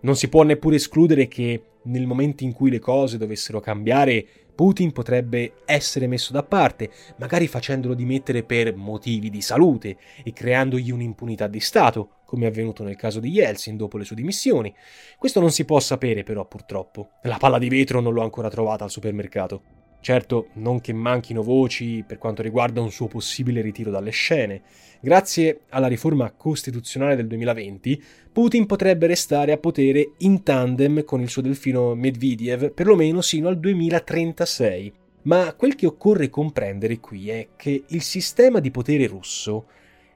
Non 0.00 0.14
si 0.14 0.28
può 0.28 0.42
neppure 0.42 0.76
escludere 0.76 1.26
che 1.26 1.62
nel 1.84 2.06
momento 2.06 2.44
in 2.44 2.52
cui 2.52 2.70
le 2.70 2.78
cose 2.78 3.16
dovessero 3.16 3.60
cambiare, 3.60 4.26
Putin 4.54 4.92
potrebbe 4.92 5.54
essere 5.64 6.06
messo 6.06 6.32
da 6.32 6.42
parte, 6.42 6.90
magari 7.16 7.46
facendolo 7.48 7.94
dimettere 7.94 8.42
per 8.42 8.76
motivi 8.76 9.30
di 9.30 9.40
salute 9.40 9.96
e 10.22 10.34
creandogli 10.34 10.90
un'impunità 10.90 11.46
di 11.46 11.60
Stato, 11.60 12.16
come 12.26 12.44
è 12.44 12.48
avvenuto 12.48 12.84
nel 12.84 12.96
caso 12.96 13.20
di 13.20 13.30
Yeltsin 13.30 13.78
dopo 13.78 13.96
le 13.96 14.04
sue 14.04 14.16
dimissioni. 14.16 14.72
Questo 15.18 15.40
non 15.40 15.50
si 15.50 15.64
può 15.64 15.80
sapere 15.80 16.24
però 16.24 16.46
purtroppo. 16.46 17.12
La 17.22 17.38
palla 17.38 17.58
di 17.58 17.70
vetro 17.70 18.00
non 18.00 18.12
l'ho 18.12 18.22
ancora 18.22 18.50
trovata 18.50 18.84
al 18.84 18.90
supermercato. 18.90 19.83
Certo, 20.04 20.48
non 20.56 20.82
che 20.82 20.92
manchino 20.92 21.42
voci 21.42 22.04
per 22.06 22.18
quanto 22.18 22.42
riguarda 22.42 22.82
un 22.82 22.90
suo 22.90 23.06
possibile 23.06 23.62
ritiro 23.62 23.90
dalle 23.90 24.10
scene. 24.10 24.60
Grazie 25.00 25.60
alla 25.70 25.86
riforma 25.86 26.30
costituzionale 26.30 27.16
del 27.16 27.26
2020, 27.26 28.02
Putin 28.30 28.66
potrebbe 28.66 29.06
restare 29.06 29.52
a 29.52 29.56
potere 29.56 30.10
in 30.18 30.42
tandem 30.42 31.04
con 31.04 31.22
il 31.22 31.30
suo 31.30 31.40
delfino 31.40 31.94
Medvedev 31.94 32.72
perlomeno 32.72 33.22
sino 33.22 33.48
al 33.48 33.58
2036. 33.58 34.92
Ma 35.22 35.54
quel 35.54 35.74
che 35.74 35.86
occorre 35.86 36.28
comprendere 36.28 37.00
qui 37.00 37.30
è 37.30 37.48
che 37.56 37.84
il 37.86 38.02
sistema 38.02 38.60
di 38.60 38.70
potere 38.70 39.06
russo 39.06 39.68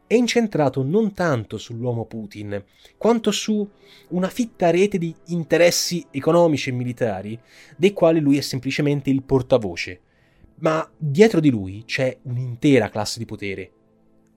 è 0.08 0.14
incentrato 0.14 0.82
non 0.82 1.12
tanto 1.12 1.58
sull'uomo 1.58 2.06
Putin, 2.06 2.64
quanto 2.96 3.30
su 3.30 3.68
una 4.08 4.28
fitta 4.28 4.70
rete 4.70 4.96
di 4.98 5.14
interessi 5.26 6.04
economici 6.10 6.70
e 6.70 6.72
militari, 6.72 7.38
dei 7.76 7.92
quali 7.92 8.18
lui 8.18 8.38
è 8.38 8.40
semplicemente 8.40 9.10
il 9.10 9.22
portavoce. 9.22 10.00
Ma 10.60 10.90
dietro 10.96 11.38
di 11.38 11.50
lui 11.50 11.84
c'è 11.84 12.16
un'intera 12.22 12.88
classe 12.88 13.18
di 13.18 13.26
potere. 13.26 13.70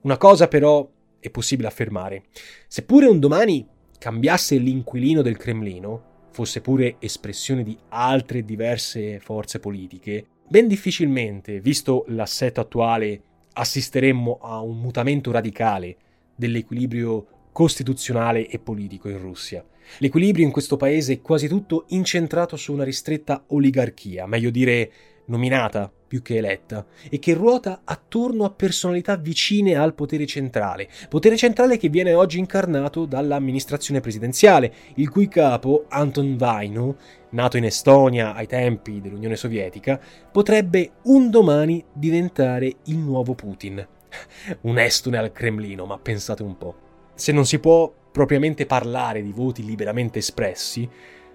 Una 0.02 0.18
cosa 0.18 0.46
però 0.46 0.88
è 1.18 1.30
possibile 1.30 1.68
affermare. 1.68 2.24
Seppure 2.68 3.06
un 3.06 3.18
domani 3.18 3.66
cambiasse 3.98 4.58
l'inquilino 4.58 5.22
del 5.22 5.38
Cremlino, 5.38 6.10
fosse 6.32 6.60
pure 6.60 6.96
espressione 6.98 7.62
di 7.62 7.76
altre 7.88 8.44
diverse 8.44 9.20
forze 9.20 9.58
politiche, 9.58 10.26
ben 10.46 10.68
difficilmente, 10.68 11.60
visto 11.60 12.04
l'assetto 12.08 12.60
attuale 12.60 13.22
assisteremmo 13.54 14.38
a 14.40 14.60
un 14.60 14.78
mutamento 14.78 15.30
radicale 15.30 15.96
dell'equilibrio 16.34 17.26
costituzionale 17.52 18.48
e 18.48 18.58
politico 18.58 19.08
in 19.08 19.18
Russia. 19.18 19.64
L'equilibrio 19.98 20.44
in 20.44 20.52
questo 20.52 20.76
paese 20.76 21.14
è 21.14 21.20
quasi 21.20 21.48
tutto 21.48 21.84
incentrato 21.88 22.56
su 22.56 22.72
una 22.72 22.84
ristretta 22.84 23.44
oligarchia, 23.48 24.26
meglio 24.26 24.50
dire 24.50 24.90
nominata 25.26 25.90
più 26.12 26.20
che 26.20 26.36
eletta, 26.36 26.84
e 27.08 27.18
che 27.18 27.32
ruota 27.32 27.80
attorno 27.84 28.44
a 28.44 28.50
personalità 28.50 29.16
vicine 29.16 29.76
al 29.76 29.94
potere 29.94 30.26
centrale, 30.26 30.86
potere 31.08 31.38
centrale 31.38 31.78
che 31.78 31.88
viene 31.88 32.12
oggi 32.12 32.38
incarnato 32.38 33.06
dall'amministrazione 33.06 34.00
presidenziale, 34.00 34.74
il 34.96 35.08
cui 35.08 35.26
capo, 35.26 35.86
Anton 35.88 36.36
Vaino, 36.36 36.96
nato 37.30 37.56
in 37.56 37.64
Estonia 37.64 38.34
ai 38.34 38.46
tempi 38.46 39.00
dell'Unione 39.00 39.36
Sovietica, 39.36 39.98
potrebbe 40.30 40.96
un 41.04 41.30
domani 41.30 41.82
diventare 41.94 42.74
il 42.84 42.98
nuovo 42.98 43.34
Putin. 43.34 43.86
Un 44.62 44.78
estone 44.78 45.16
al 45.16 45.32
Cremlino, 45.32 45.86
ma 45.86 45.98
pensate 45.98 46.42
un 46.42 46.58
po'. 46.58 46.76
Se 47.14 47.32
non 47.32 47.46
si 47.46 47.58
può 47.58 47.90
propriamente 48.12 48.66
parlare 48.66 49.22
di 49.22 49.32
voti 49.32 49.64
liberamente 49.64 50.18
espressi, 50.18 50.86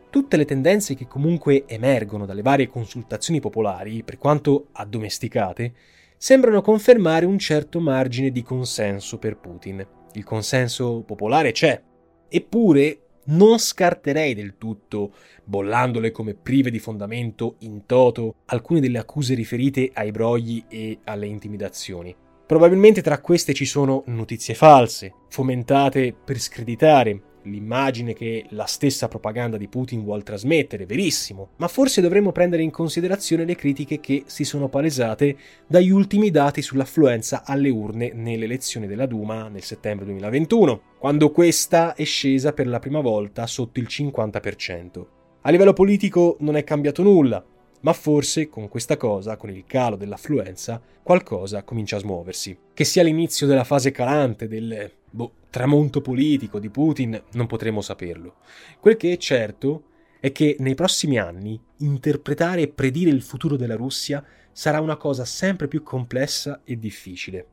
tutte 0.10 0.38
le 0.38 0.45
tendenze 0.45 0.95
che 0.95 1.08
comunque 1.08 1.66
emergono 1.68 2.26
dalle 2.26 2.41
varie 2.41 2.68
consultazioni 2.68 3.39
popolari, 3.39 4.03
per 4.03 4.18
quanto 4.18 4.68
addomesticate, 4.72 5.74
sembrano 6.18 6.62
confermare 6.62 7.26
un 7.26 7.38
certo 7.38 7.80
margine 7.80 8.32
di 8.32 8.41
consenso 8.41 9.18
per 9.18 9.38
Putin. 9.38 9.86
Il 10.14 10.24
consenso 10.24 11.03
popolare 11.05 11.51
c'è. 11.51 11.82
Eppure 12.30 13.01
non 13.26 13.60
scarterei 13.60 14.34
del 14.34 14.55
tutto, 14.58 15.14
bollandole 15.43 16.12
come 16.12 16.34
prive 16.34 16.72
di 16.72 16.80
fondamento 16.80 17.55
in 17.60 17.86
toto, 17.86 18.36
alcune 18.45 18.80
delle 18.80 18.99
accuse 18.99 19.34
riferite 19.34 19.91
ai 19.93 20.12
brogli 20.12 20.64
e 20.70 20.99
alle 21.03 21.28
intimidazioni. 21.28 22.16
Probabilmente 22.45 23.01
tra 23.01 23.20
queste 23.20 23.53
ci 23.53 23.66
sono 23.66 24.03
notizie 24.08 24.53
false, 24.53 25.14
fomentate 25.28 26.14
per 26.14 26.39
screditare 26.39 27.22
l'immagine 27.50 28.14
che 28.14 28.45
la 28.50 28.66
stessa 28.66 29.08
propaganda 29.08 29.58
di 29.58 29.68
Putin 29.68 30.04
vuole 30.04 30.24
trasmettere, 30.24 30.86
verissimo, 30.86 31.50
ma 31.58 31.68
forse 31.68 32.02
dovremmo 32.02 32.32
prendere 32.32 32.64
in 32.64 32.72
considerazione 32.72 33.45
le 33.45 33.56
critiche 33.56 34.00
che 34.00 34.24
si 34.28 34.43
sono 34.43 34.70
palesate 34.70 35.38
dagli 35.68 35.89
ultimi 35.89 36.30
dati 36.30 36.62
sull'affluenza 36.62 37.43
alle 37.45 37.70
urne 37.70 38.12
nelle 38.14 38.45
elezioni 38.45 38.88
della 38.88 39.06
Duma 39.06 39.48
nel 39.48 39.64
settembre 39.64 40.06
2021, 40.06 40.82
quando 41.00 41.32
questa 41.32 41.93
è 41.93 42.04
scesa 42.04 42.54
per 42.54 42.68
la 42.68 42.80
prima 42.80 43.00
volta 43.00 43.48
sotto 43.48 43.80
il 43.80 43.88
50%. 43.89 45.06
A 45.41 45.50
livello 45.50 45.74
politico 45.74 46.38
non 46.39 46.58
è 46.58 46.64
cambiato 46.64 47.04
nulla, 47.04 47.43
ma 47.82 47.93
forse 47.93 48.50
con 48.50 48.68
questa 48.68 48.98
cosa, 48.98 49.38
con 49.38 49.50
il 49.50 49.64
calo 49.66 49.95
dell'affluenza, 49.95 50.82
qualcosa 51.04 51.64
comincia 51.64 51.95
a 51.98 52.00
smuoversi. 52.00 52.58
Che 52.74 52.84
sia 52.84 53.04
l'inizio 53.04 53.48
della 53.48 53.64
fase 53.64 53.91
calante 53.91 54.48
del 54.48 54.91
boh, 55.10 55.34
tramonto 55.49 56.01
politico 56.01 56.60
di 56.60 56.70
Putin, 56.70 57.22
non 57.34 57.47
potremo 57.47 57.82
saperlo. 57.82 58.36
Quel 58.80 58.97
che 58.97 59.14
è 59.14 59.18
certo 59.18 59.84
è 60.20 60.32
che 60.32 60.55
nei 60.60 60.76
prossimi 60.76 61.18
anni 61.18 61.60
interpretare 61.78 62.62
e 62.62 62.68
predire 62.68 63.12
il 63.12 63.22
futuro 63.22 63.55
della 63.55 63.76
Russia 63.76 64.24
sarà 64.51 64.82
una 64.82 64.97
cosa 64.97 65.26
sempre 65.26 65.68
più 65.68 65.84
complessa 65.84 66.62
e 66.64 66.78
difficile. 66.78 67.47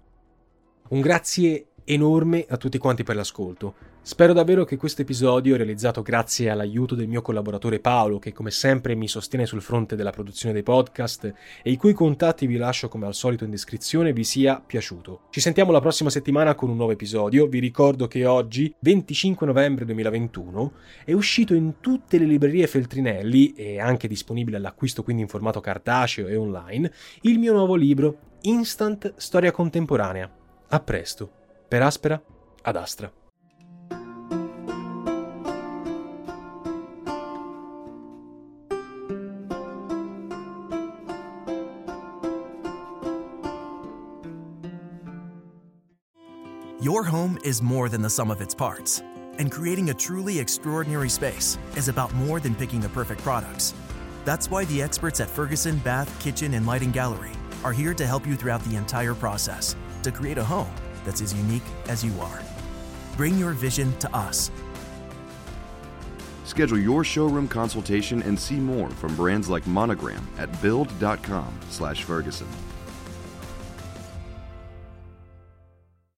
Un 0.88 1.00
grazie 1.00 1.68
enorme 1.84 2.44
a 2.48 2.56
tutti 2.56 2.78
quanti 2.78 3.02
per 3.02 3.16
l'ascolto. 3.16 3.92
Spero 4.06 4.34
davvero 4.34 4.66
che 4.66 4.76
questo 4.76 5.00
episodio, 5.00 5.56
realizzato 5.56 6.02
grazie 6.02 6.50
all'aiuto 6.50 6.94
del 6.94 7.08
mio 7.08 7.22
collaboratore 7.22 7.80
Paolo, 7.80 8.18
che 8.18 8.34
come 8.34 8.50
sempre 8.50 8.94
mi 8.94 9.08
sostiene 9.08 9.46
sul 9.46 9.62
fronte 9.62 9.96
della 9.96 10.10
produzione 10.10 10.52
dei 10.52 10.62
podcast 10.62 11.24
e 11.62 11.70
i 11.70 11.78
cui 11.78 11.94
contatti 11.94 12.46
vi 12.46 12.58
lascio 12.58 12.88
come 12.88 13.06
al 13.06 13.14
solito 13.14 13.44
in 13.44 13.50
descrizione, 13.50 14.12
vi 14.12 14.24
sia 14.24 14.60
piaciuto. 14.60 15.22
Ci 15.30 15.40
sentiamo 15.40 15.72
la 15.72 15.80
prossima 15.80 16.10
settimana 16.10 16.54
con 16.54 16.68
un 16.68 16.76
nuovo 16.76 16.92
episodio. 16.92 17.46
Vi 17.46 17.58
ricordo 17.60 18.06
che 18.06 18.26
oggi, 18.26 18.74
25 18.78 19.46
novembre 19.46 19.86
2021, 19.86 20.72
è 21.06 21.14
uscito 21.14 21.54
in 21.54 21.76
tutte 21.80 22.18
le 22.18 22.26
librerie 22.26 22.66
Feltrinelli 22.66 23.54
e 23.54 23.80
anche 23.80 24.06
disponibile 24.06 24.58
all'acquisto 24.58 25.02
quindi 25.02 25.22
in 25.22 25.28
formato 25.28 25.60
cartaceo 25.60 26.26
e 26.26 26.36
online, 26.36 26.92
il 27.22 27.38
mio 27.38 27.54
nuovo 27.54 27.74
libro 27.74 28.18
Instant 28.42 29.14
Storia 29.16 29.50
Contemporanea. 29.50 30.30
A 30.68 30.80
presto, 30.80 31.43
per 31.68 31.80
Aspera 31.80 32.20
ad 32.64 32.76
Astra. 32.76 33.10
Your 46.80 47.02
home 47.02 47.38
is 47.42 47.62
more 47.62 47.88
than 47.88 48.02
the 48.02 48.10
sum 48.10 48.30
of 48.30 48.42
its 48.42 48.54
parts, 48.54 49.02
and 49.38 49.50
creating 49.50 49.88
a 49.88 49.94
truly 49.94 50.38
extraordinary 50.38 51.08
space 51.08 51.56
is 51.76 51.88
about 51.88 52.12
more 52.12 52.40
than 52.40 52.54
picking 52.54 52.80
the 52.80 52.90
perfect 52.90 53.22
products. 53.22 53.72
That's 54.26 54.50
why 54.50 54.66
the 54.66 54.82
experts 54.82 55.18
at 55.20 55.30
Ferguson 55.30 55.78
Bath, 55.78 56.10
Kitchen, 56.20 56.52
and 56.52 56.66
Lighting 56.66 56.90
Gallery 56.90 57.32
are 57.64 57.72
here 57.72 57.94
to 57.94 58.06
help 58.06 58.26
you 58.26 58.36
throughout 58.36 58.62
the 58.64 58.76
entire 58.76 59.14
process 59.14 59.74
to 60.02 60.12
create 60.12 60.36
a 60.36 60.44
home 60.44 60.70
that's 61.04 61.20
as 61.20 61.34
unique 61.34 61.62
as 61.88 62.04
you 62.04 62.12
are. 62.20 62.42
Bring 63.16 63.38
your 63.38 63.52
vision 63.52 63.96
to 63.98 64.16
us. 64.16 64.50
Schedule 66.44 66.78
your 66.78 67.04
showroom 67.04 67.48
consultation 67.48 68.22
and 68.22 68.38
see 68.38 68.56
more 68.56 68.90
from 68.90 69.14
brands 69.16 69.48
like 69.48 69.66
Monogram 69.66 70.26
at 70.38 70.50
build.com/ferguson. 70.62 72.48